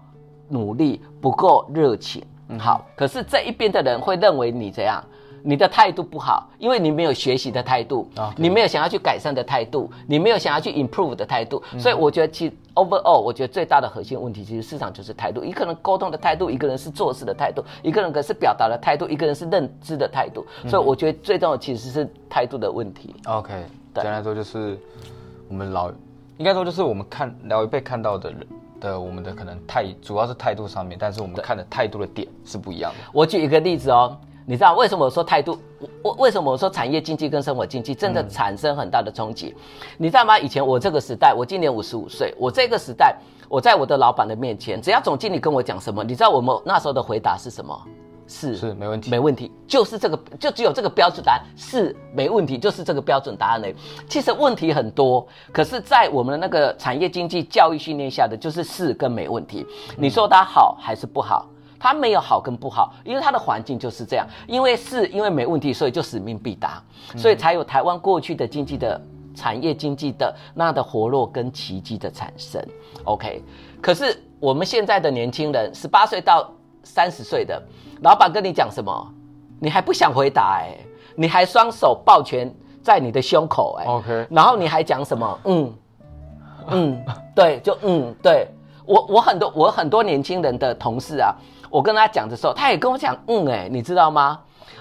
[0.50, 2.24] 努力，不够热情。
[2.60, 5.04] 好，可是这一边的人会认为你怎样？
[5.46, 11.62] 你的态度不好，因为你没有学习的态度 OK 你没有想要去改善的态度，你没有想要去 improve 的态度。
[11.78, 15.44] 所以我觉得，其实 overall，我觉得最大的核心问题，其实市场就是态度。
[15.44, 20.46] 一个人沟通的态度，一个人是做事的态度，一个人可是表达的态度，一个人是认知的态度。
[20.66, 23.14] 所以我觉得最重要的其实是态度的问题。
[23.26, 23.52] ，OK，
[23.96, 24.80] 简单来说就是
[25.50, 25.92] 我们老，
[26.38, 28.48] 应该说就是我们看老一辈看到的人
[28.90, 32.98] 的我们的可能态，主要是态度上面，但是我们看的态度的点是不一样的。
[33.14, 34.16] 我举一个例子哦，
[34.46, 35.58] 你知道为什么我说态度？
[35.80, 39.56] 我我为什么我说产业经济跟生活经济真的产生很大的冲击？
[39.98, 40.38] 你知道吗？
[40.38, 43.16] 以前我这个时代，我今年五十五岁，我这个时代，
[43.48, 47.82] 我在我的老板的面前，只要总经理跟我讲什么，你知道我们那时候的回答是什么？
[48.34, 53.76] 是是没问题没问题，就是这个，就只有这个标准答案是没问题，就是这个标准答案嘞。
[54.10, 59.64] 其实问题很多，可是，在我们的那个产业经济教育训练下的，就是是跟没问题。
[59.96, 61.48] 你说它好还是不好？
[61.80, 64.26] 它没有好跟不好，因为它的环境就是这样。
[64.48, 66.82] 因为是因为没问题，所以就使命必达，
[67.16, 69.00] 所以才有台湾过去的经济的
[69.36, 72.60] 产业经济的那的活络跟奇迹的产生。
[73.04, 73.44] OK，
[73.82, 76.50] 可是我们现在的年轻人，十八岁到
[76.84, 77.62] 三十岁的
[78.02, 79.14] 老板跟你讲什么，
[79.60, 80.78] 你还不想回答哎、
[81.16, 85.40] 你还双手抱拳在你的胸口哎、OK 然后你还讲什么？
[85.46, 85.74] 嗯
[86.70, 88.48] 嗯，对，就嗯对。
[88.86, 91.34] 我我很多我很多年轻人的同事啊，
[91.70, 94.40] 我跟他讲的时候，他也跟我讲嗯哎、你知道吗？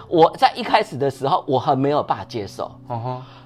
[0.08, 2.70] 我在一开始的时候，我很没有办法接受。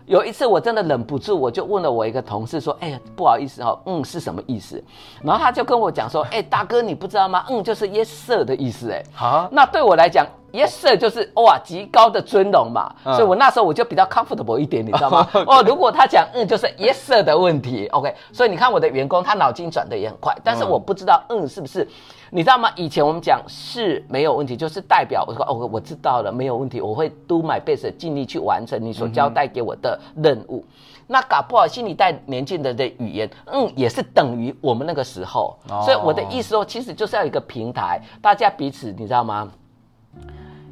[0.07, 4.83] 有一次我真的忍不住，我就问了我一个同事说：“哎呀，不好意思哦，嗯是什么意思？”
[5.23, 7.45] 然后他就跟我讲说：“哎，大哥你不知道吗？
[7.51, 15.29] 嗯就是 yes sir 的意思。”哎，好，那对我来讲，yes sir 就是哇极高的尊荣嘛，嗯所以我那时候我就比较 comfortable 一点，你知道吗？
[15.47, 21.87] 哦，如果他讲嗯就是 yes sir 的问题，OK，所以你看我的员工他脑筋转的也很快，但是嗯我不知道嗯是不是。
[22.31, 22.71] 你知道吗？
[22.77, 30.65] 以前我们讲是没有问题，就是代表我说哦，我知道了，没有问题，我会 do my best，尽力去完成你所交代给我的任务。
[31.07, 35.57] 那搞不好新一代年轻人的语言，嗯，也是等于我们那个时候。
[35.71, 39.49] 哦所以我的意思说，其实就是要一个平台，大家彼此，你知道吗？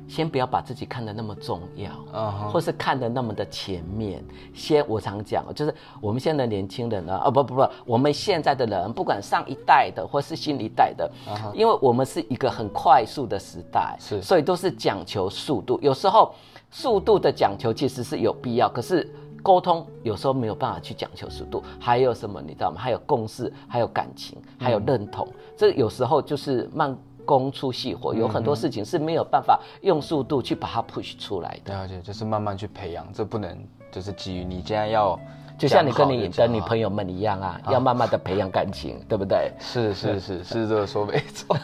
[0.06, 4.22] 先不要把自己看得那么重要，嗯哼或是看得那么的前面。
[4.52, 11.10] 先，我常讲，就是我们现在的年轻人呢，哦不不不，我们现在的人，不管上一代的或是新一代的，
[11.54, 15.78] 因为我们是一个很快速的时代，是所以都是讲求速度。
[15.82, 16.34] 有时候
[16.70, 19.10] 速度的讲求其实是有必要，可是
[19.42, 21.62] 沟通有时候没有办法去讲求速度。
[21.78, 22.80] 还有什么你知道吗？
[22.80, 25.26] 还有共识，还有感情，还有认同。
[25.56, 31.74] 这有时候就是慢工出细活，有很多事情是没有办法用速度去把它 push 出来的。
[31.74, 33.58] 了解，就是慢慢去培养，这不能
[33.90, 35.18] 就是基于你现在要
[35.56, 39.52] 就像你跟你的女朋友们一样啊，要慢慢的培养感情，对不对？
[39.58, 41.56] 是是是 是这个说没错。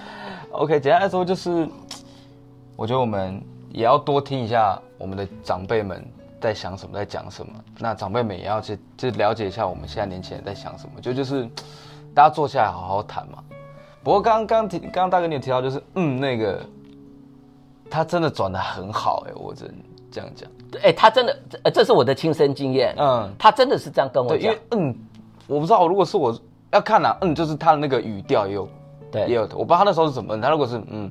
[0.52, 1.68] OK，简单来说就是，
[2.76, 6.04] 我觉得我们也要多听一下我们的长辈们
[6.40, 7.52] 在想什么，在讲什么。
[7.78, 11.48] 那长辈们也要去就了解一下我们现在年轻人在想什么，就就是
[12.14, 13.44] 大家坐下来好好谈嘛。
[14.04, 16.60] 不过刚刚提，刚刚大哥你有提到，就是嗯，那个
[17.90, 19.74] 他真的转的很好哎、我真
[20.10, 20.48] 这样讲。
[20.82, 24.60] 哎、他真的，这呃这是我的亲身经验，嗯，他真的是这样跟我对，因讲为。
[24.72, 24.94] 嗯，
[25.46, 26.38] 我不知道，如果是我
[26.70, 28.68] 要看啊，嗯，就是他的那个语调也有
[29.10, 30.38] 对也有，我不知道他那时候是怎么。
[30.38, 31.10] 他如果是嗯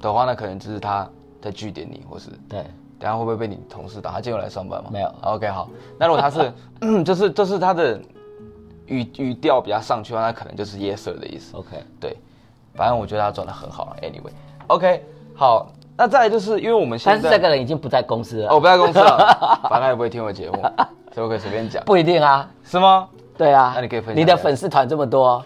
[0.00, 1.08] 的话，那可能就是他
[1.40, 2.62] 在据点你，或是对，
[2.98, 4.12] 等下会不会被你同事打？
[4.12, 4.90] 他今天有来上班吗？
[4.92, 5.68] 没有 OK，好。
[5.98, 8.00] 那如果他是嗯，就是就是他的
[8.92, 11.56] 语语调比较上去的话，那可能就是 yes sir 的意思。
[11.56, 12.16] OK，对，
[12.74, 13.96] 反正我觉得他转的很好。
[14.02, 15.02] Anyway，OK，、
[15.34, 15.72] 好。
[15.94, 19.18] 那再来就是因为我们现在但是这个人已经不在公司了，哦，我不在公司了，
[19.68, 20.62] 反正他也不会听我节目，
[21.12, 22.48] 所以我可以随便讲， 不一定啊。
[22.64, 23.06] 是吗？
[23.36, 25.44] 对啊，那你可以分享你的粉丝团这么多，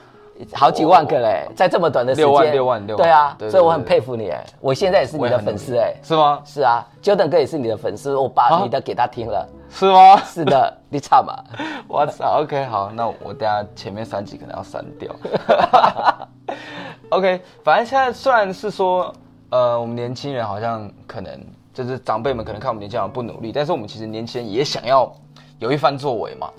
[0.52, 3.04] 好几万个嘞，在这么短的时间，六万六万六万。
[3.04, 6.40] 对啊，所以我很佩服你哎，我现在也是你的粉丝哎，是吗？
[6.44, 8.60] 是啊，Jordan 哥也是你的粉丝，我把啊？
[8.62, 10.16] 你的给他听了，是吗？
[10.24, 11.34] 是的，你唱嘛，
[11.88, 15.14] 我操，OK，好，那我等下前面三集可能要删掉。
[17.10, 19.12] OK，反正现在虽然是说，
[19.50, 21.32] 呃，我们年轻人好像可能
[21.72, 25.10] 就是长辈们可能看我们年轻人不努力，但是我们其实年轻人也想要
[25.58, 26.50] 有一番作为嘛。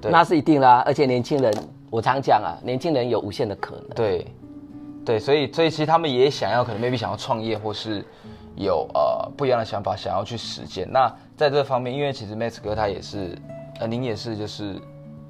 [0.00, 0.10] 对。
[0.10, 1.52] 那是一定啦，而且年轻人，
[1.90, 4.26] 我常讲啊，年轻人有无限的可能，对，
[5.04, 8.04] 对，所以所以其实他们也想要，可能 maybe 想要创业，或是
[8.56, 10.88] 有呃不一样的想法，想要去实践。
[10.90, 13.36] 那在这方面，因为其实 Max 哥他也是，
[13.80, 14.80] 呃，您也是就是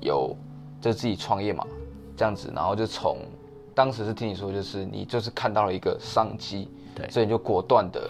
[0.01, 0.37] 有
[0.83, 1.67] 就自己创业嘛，
[2.15, 3.17] 这样子，然后就从
[3.75, 8.07] 当时是听你说，就是你就是看到了一个商机，对所以你就果断的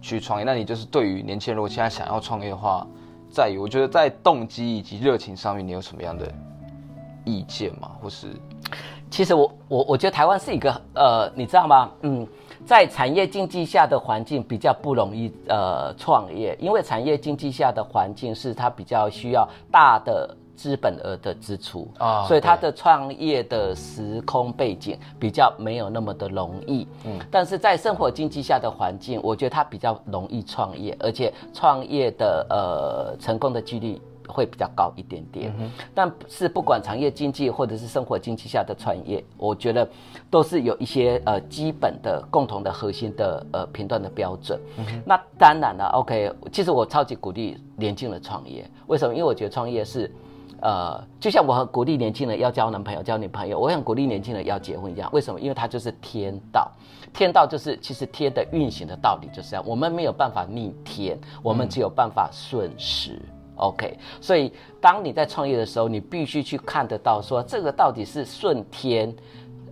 [0.00, 0.44] 去创业。
[0.44, 2.86] 那你就是对于年轻人如果现在想要创业的话，
[3.28, 6.32] 在于我觉得在动机以及热情上面，你有什么样的
[7.24, 7.90] 意见吗？
[8.00, 8.28] 或是
[9.10, 11.90] 其实我我我觉得台湾是一个呃，你知道吗？
[12.02, 12.26] 嗯，
[12.64, 26.86] 在产业经济下的环境比较不容易呃创业，因为产业经济下的环境是它比较需要大的资本额的支出啊所以它的创业的时空背景比较没有那么的容易。
[27.04, 34.00] 嗯，但是在生活经济下的环境，我觉得它比较容易创业，而且创业的呃成功的几率
[34.30, 35.52] 会比较高一点点。
[35.94, 39.88] 但是不管产业经济或者是生活经济下的创业，我觉得
[40.30, 44.58] 都是有一些呃基本的共同的核心的呃评断的标准。
[45.04, 49.12] 那当然了，OK，其实我超级鼓励年轻人创业，为什么？
[49.14, 50.10] 因为我觉得创业是。
[50.62, 55.08] 呃，就像我很鼓励年轻人要交男朋友、交女朋友，我也很鼓励年轻人要结婚一样。
[55.10, 55.40] 为什么？
[55.40, 56.70] 因为它就是天道，
[57.14, 63.18] 天道就是其实天的运行的道理就是这样，我们没有办法逆天，我们只有办法顺时。
[63.60, 69.14] OK，所以当你在创业的时候，你必须去看得到说这个到底是顺天、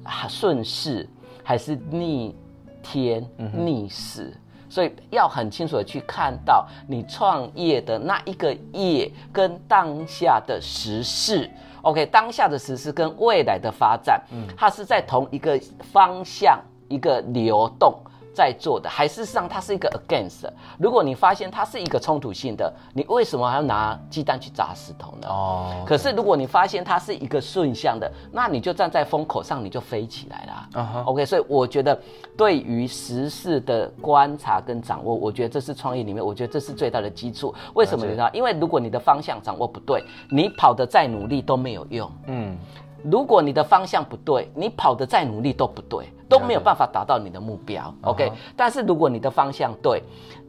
[0.04, 1.08] 啊顺势
[1.42, 2.34] 还是逆
[2.82, 4.32] 天逆势。
[4.70, 15.58] 所以要很清楚的去看到你创业的那一个业跟当下的时事，OK，当下的时事跟未来的发展，嗯，它是在同一个
[15.90, 16.60] 方向
[16.90, 17.98] 一个流动。
[18.38, 20.48] 在做的，还是上它是一个 against。
[20.78, 25.26] 如果你发现它是一个冲突性的，你为什么还要拿鸡蛋去砸石头呢？
[25.28, 25.82] 哦。
[25.84, 31.02] 可是如果你发现它是一个顺向的，那你就站在风口上，你就飞起来了。
[31.04, 32.00] OK，所以我觉得
[32.36, 37.52] 对于时事的观察跟掌握，我觉得这是创业里面，我觉得这是最大的基础。
[37.74, 38.30] 为什么你知道？
[38.32, 42.08] 因为如果你的方向掌握不对，你跑得再努力都没有用。
[42.26, 42.56] 嗯。
[43.04, 47.94] 如果你的方向不对，你跑得再努力都不对，都没有办法达到你的目标。
[48.02, 50.02] OK，但是如果你的方向对，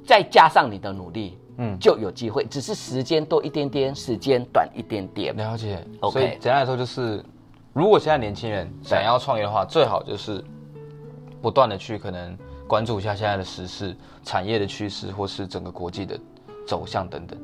[0.05, 2.45] 再加上你的努力，嗯，就有机会。
[2.45, 5.35] 只是时间多一点点，时间短一点点。
[5.35, 5.85] 了解。
[6.01, 7.23] OK，所以简单来说就是，
[7.73, 10.43] 如果现在年轻人想要创业的话，最好就是
[11.41, 16.19] 不断的去可能关注一下现在的时事、产业的趋势，或是整个国际的
[16.67, 17.39] 走向等等。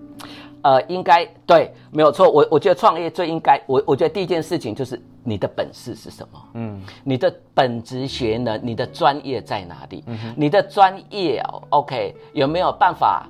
[0.66, 2.28] 呃，应该对，没有错。
[2.28, 6.42] 我我觉得创业最应该，我我觉得第一件事情就是你的本事是什么？
[6.56, 10.04] 嗯，你的本职学能，你的专业在哪里？
[10.08, 13.30] 嗯你的专业哦，OK，有没有办法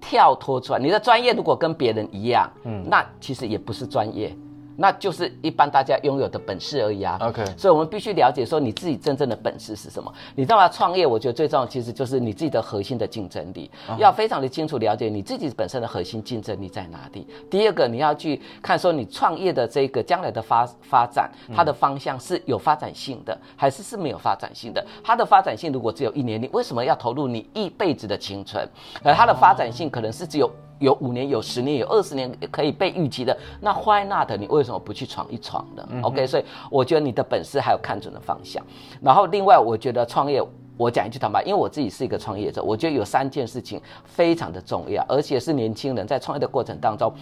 [0.00, 0.78] 跳脱出来？
[0.78, 4.34] 你的专业如果跟别人一样，嗯，那其实也不是专业。
[4.76, 7.18] 那就是一般大家拥有的本事而已啊。
[7.20, 10.12] OK，所以我们必须了解说你自己真正的本事是什么。
[10.34, 11.06] 你知道吗创业？
[11.06, 17.26] 我觉得最重要其实就是你自己的核心的竞争力，要非常的清楚了解你自己本身的核心竞争力在哪里。
[17.50, 24.84] 第二个，你要去看说你创业的这个将来的发发展，它的方向是有发展性的，还是是没有发展性的？
[25.04, 28.66] 它的发展性如果只有一年，你为什么要投入你一辈子的青春？
[29.02, 30.50] 而它的发展性可能是只有。
[30.82, 34.30] 有五年、有十年、有二十年可以被预期的，那 Why not？
[34.38, 38.62] 你为什么不去闯一闯呢？OK，所以我觉得你的本事还有看准的方向。
[39.00, 40.42] 然后另外，我觉得创业，
[40.76, 47.12] 我讲一句坦白，因为我自己是一个创业者，我觉得有三件事情非常的重要，而且是年轻人在创业的过程当中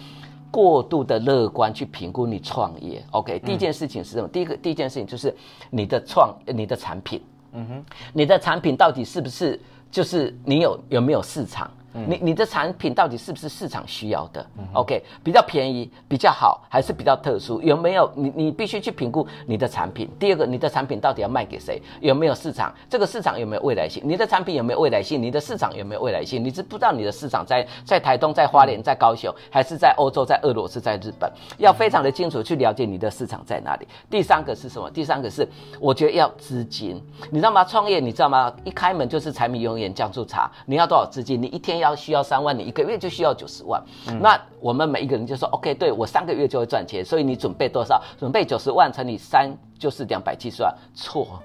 [0.49, 3.03] 过度的乐观去评估你创业。
[3.11, 4.27] OK，第一件事情是什么？
[4.27, 5.33] 第一个第一件事情就是
[5.69, 7.21] 你的创、你的产品，
[7.53, 9.59] 嗯哼，你的产品到底是不是
[9.91, 11.69] 就是你有有没有市场？
[11.93, 17.61] 你你的产品到底是不是市场需要的？OK，比较便宜比较好，还是比较特殊？
[17.61, 20.09] 有没有你你必须去评估你的产品。
[20.17, 21.81] 第二个，你的产品到底要卖给谁？
[21.99, 22.73] 有没有市场？
[22.89, 24.01] 这个市场有没有未来性？
[24.05, 25.21] 你的产品有没有未来性？
[25.21, 26.41] 你的市场有没有未来性？
[26.41, 31.29] 你是不知道你的市场在在台东、在花莲、在高雄，还是在欧洲、在俄罗斯、在日本？
[31.57, 33.85] 要非常的清楚去了解你的市场在哪里。
[34.09, 34.89] 第三个是什么？
[34.89, 35.45] 第三个是
[35.77, 37.65] 我觉得要资金，你知道吗？
[37.65, 38.53] 创业你知道吗？
[38.63, 41.41] 一开门就是柴米油盐酱醋茶，你要多少资金？
[41.41, 41.80] 你一天。
[41.81, 43.83] 要需要三万，你一个月就需要九十万。
[44.21, 48.01] 那我们每一个人就说，OK，对我三个月就会赚钱，所以你准备多少？
[48.17, 50.73] 准备九十万乘以三就是两百七十万。
[50.95, 51.41] 错，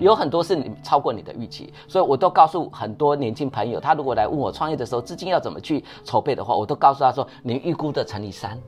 [0.00, 8.58] 有很多是你超过你的预期，所以我都告诉很多年轻朋友，他如果来问我创业的时候资金要怎么去筹备的话，我都告诉他说，你预估的乘以三。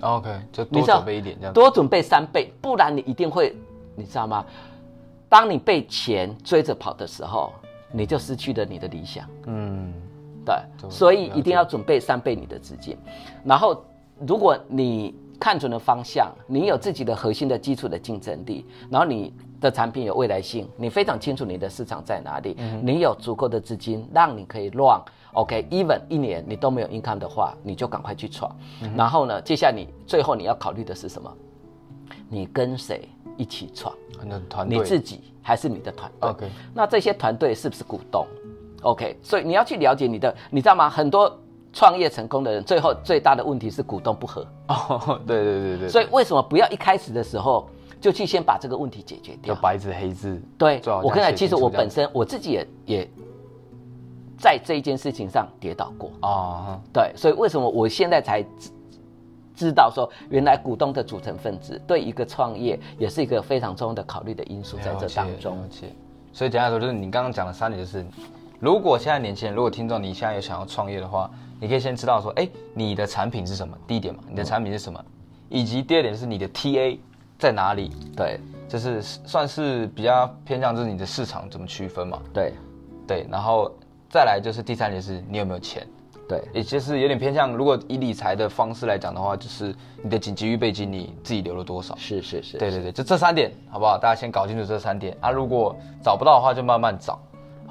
[0.00, 1.52] OK，就多准备一点这样。
[1.52, 3.56] 多准备三倍，不然你一定会，
[3.94, 4.44] 你知道吗？
[5.28, 7.52] 当你被钱追着跑的时候，
[7.90, 9.28] 你就失去了你的理想。
[9.46, 9.92] 嗯。
[10.44, 10.54] 对，
[10.90, 12.96] 所以一定要准备三倍你的资金，
[13.44, 13.84] 然后
[14.26, 25.00] 如果你看准了方向，你有自己的核心的基础的竞争力，然后你的产品有未来性，你非常清楚你的市场在哪里，你有足够的资金让你可以 run
[25.34, 28.54] OK，even 一年你都没有 income 的话，你就赶快去闯。
[28.96, 31.32] 然后呢，接下来你最后你要考虑的是什么？
[32.28, 33.94] 你跟谁一起闯？
[34.48, 38.24] 团队，你自己还是你的团队？OK，那这些团队是不是股东
[38.82, 40.90] ？OK，所以你要去了解你的，你知道吗？
[40.90, 41.38] 很多
[41.72, 44.46] 创业成功的人，最后最大的问题是股东不和。
[44.68, 45.88] 哦，对对对对。
[45.88, 47.66] 所以为什么不要一开始的时候
[47.98, 49.54] 就去先把这个问题解决掉？
[49.54, 50.38] 就白纸黑字。
[50.58, 53.10] 对，我跟你讲，其实我本身我自己也也
[54.36, 56.78] 在这一件事情上跌倒过哦。
[56.92, 58.44] 对，所以为什么我现在才
[59.54, 65.56] 知道说，原来股东的组成分子对一个创业也是一个非常重要的考虑的因素在这当中。
[66.34, 68.04] 所以简单来说，就是你刚刚讲的三点，就是。
[68.62, 71.28] 如果现在年轻人，如果听众你现在有想要创业的话，
[71.60, 73.76] 你可以先知道说，哎，你的产品是什么？
[73.88, 75.04] 第一点嘛，你的产品是什么？
[75.48, 76.96] 以及第二点是你的 TA
[77.36, 77.90] 在哪里？
[78.16, 78.38] 对，
[78.68, 82.22] 就是算是比较偏向就是你的市场怎么区分嘛？
[82.32, 82.52] 对，
[83.04, 83.68] 对，然后
[84.08, 85.84] 再来就是第三点是你有没有钱？
[86.28, 91.96] 对，也就是有点偏向，如果以理财的方式来讲的话，就是你的紧急预备金你自己留了多少？
[91.96, 93.98] 是是是，对对对，就这三点好不好？
[93.98, 97.18] 大家先搞清楚这三点啊，如果找不到的话就慢慢找。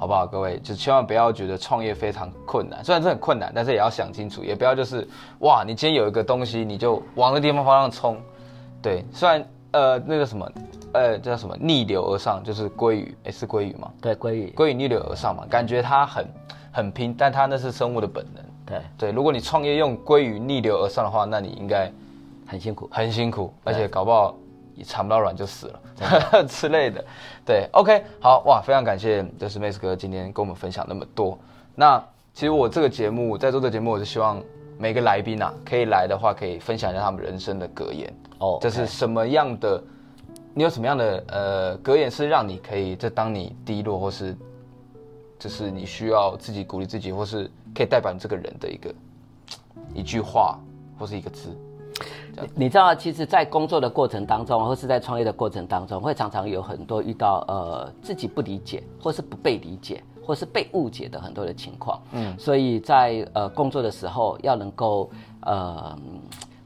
[0.02, 5.06] 好不好，各位就千万不要觉得创业非常困难，虽然这很困难，但是也要想清楚，也不要就是
[5.38, 8.20] 哇，你今天有一个东西，你就往那地方方向冲。
[8.82, 10.50] 对，虽然呃那个什么，
[10.92, 13.92] 呃叫什么逆流而上，就是鲑鱼，哎是鲑鱼吗？
[14.00, 16.26] 对，鲑鱼，鲑鱼逆流而上嘛，感觉它很
[16.72, 18.44] 很拼，但它那是生物的本能。
[18.66, 21.88] 对，对，如果你创业用鲑鱼逆流而上的话，那你应该
[22.44, 22.88] 很辛苦。
[22.90, 24.34] 很辛苦，而且搞不好
[24.74, 27.04] 也产不到卵就死了之类的。
[27.44, 31.38] 对，OK，好哇，非常感谢就是 Max 哥今天跟我们分享那么多。
[31.74, 32.02] 那
[32.34, 34.42] 其实我这个节目在做这节目，我是希望
[34.78, 38.12] 每个来宾啊可以来的话，可以分享一下他们人生的格言。
[38.38, 39.82] 哦这是什么样的？
[40.54, 44.36] 你有什么样的呃格言是让你可以，就当你低落或是
[45.38, 48.94] 就是你需要自己鼓励自己，或是可以代表你这个人的一个
[49.94, 50.58] 一句话
[50.98, 51.56] 或是一个字。
[52.54, 62.00] 你知道，其实，在工作的过程当中，或是在创业的过程当中，会常常有很多遇到呃自己不理解，或是不被理解，或是被误解的很多的情况。
[62.12, 65.10] 嗯，所以在呃工作的时候，要能够
[65.40, 65.96] 呃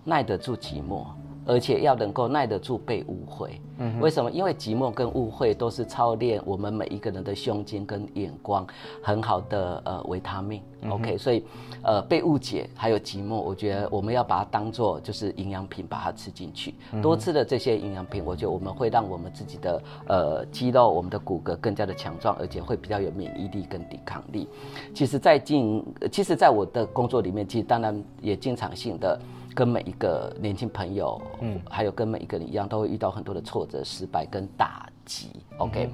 [0.05, 1.05] 耐得住寂寞。
[1.47, 4.29] 而且要能够耐得住被误会，嗯，为什么？
[4.31, 8.67] 因为寂寞跟误会都是操练我们每一个人的胸襟跟眼光
[9.01, 10.61] 很好的呃维他命。
[10.91, 11.45] OK，所以
[11.83, 16.75] 呃被误解还有寂寞，我觉得我们要把它当做就是营养品，把它吃进去。
[17.01, 24.49] 多吃的这些营养品，我觉得我们会让我们自己的呃肌肉、我们的骨骼更加的强壮，而且会比较有免疫力跟抵抗力。
[24.95, 29.19] 其实，在经营，其实，在我的工作里面，其实当然也经常性的。
[29.57, 35.31] 跟每一个年轻朋友，嗯，还有跟每一个人一样，都会遇到很多的挫折、失败跟打击。
[35.57, 35.89] OK，、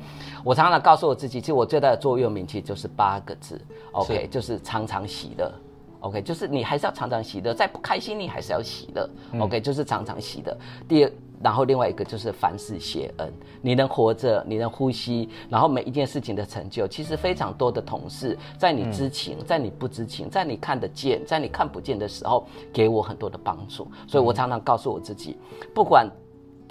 [0.45, 3.61] 我常常告诉我自己，其实我最大的座右铭其实就是八个字
[3.93, 5.53] ，OK，就是常常喜乐。
[6.01, 9.09] OK，就是你还是要常常喜乐，在不开心你还是要喜乐。
[9.39, 10.59] OK，就是常常喜乐。
[10.89, 11.13] 第二，
[11.43, 23.87] 然后另外一个就是凡事谢恩，你能活着，你能呼吸，然后每一件事情的成就，其实非常多的同事在你知情，在你不知情，在你看得见，在你看不见的时候，给我很多的帮助。
[24.07, 25.37] 所以我常常告诉我自己，
[25.75, 26.09] 不管。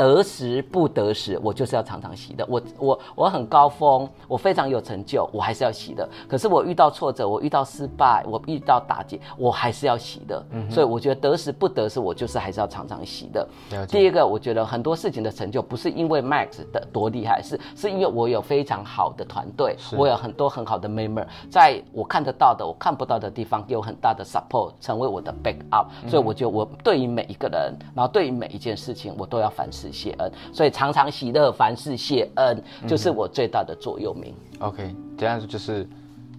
[0.01, 2.43] 得时不得时，我就是要常常洗的。
[2.49, 6.09] 我我我很高峰，我非常有成就，我还是要洗的。
[6.27, 10.43] 可是我遇到挫折，我遇到失败，我遇到打击，我还是要洗的。
[10.49, 10.71] 嗯。
[10.71, 13.47] 所以我觉得得时不得时，我就是还是要常常喜乐。
[13.69, 25.87] 了解第一个，我觉得很多事情的成就不是因为 Max 的多厉害，是是因为我有非常好的团队，我有很多很好的 member，在我看得到的、我看不到的地方给我很大的 support，成为我的 back up。
[26.07, 30.31] 所以我觉得我对于每一个人，然后对于每一件事情，我都要凡事谢恩。
[30.53, 34.33] 所以常常喜乐，凡事谢恩，就是我最大的座右铭。
[34.59, 35.87] OK，这样就是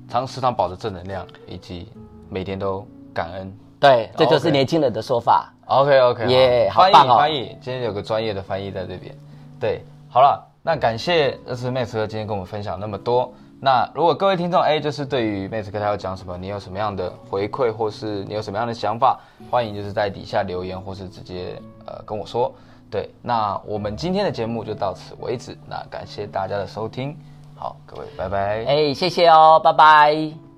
[0.09, 1.89] 常时常保持正能量，以及
[2.29, 3.53] 每天都感恩。
[3.81, 5.53] 对，这就是年轻人的说法。
[5.67, 9.15] OK OK，耶好棒哦翻译，今天有个专业的翻译在这边。
[9.59, 13.33] 对，好了，那感谢这是 Max 哥今天跟我们分享那么多。
[13.61, 19.19] 那如果各位听众哎，就是对于 Max 哥他要讲什么，你有什么样的回馈，或是你有什么样的想法，
[19.51, 22.53] 欢迎就是在底下留言，或是直接呃跟我说。
[22.93, 25.57] 对，那我们今天的节目就到此为止。
[25.67, 27.17] 那感谢大家的收听，
[27.57, 28.67] 好，各位拜拜。
[28.67, 30.52] 哎，谢谢哦，拜拜。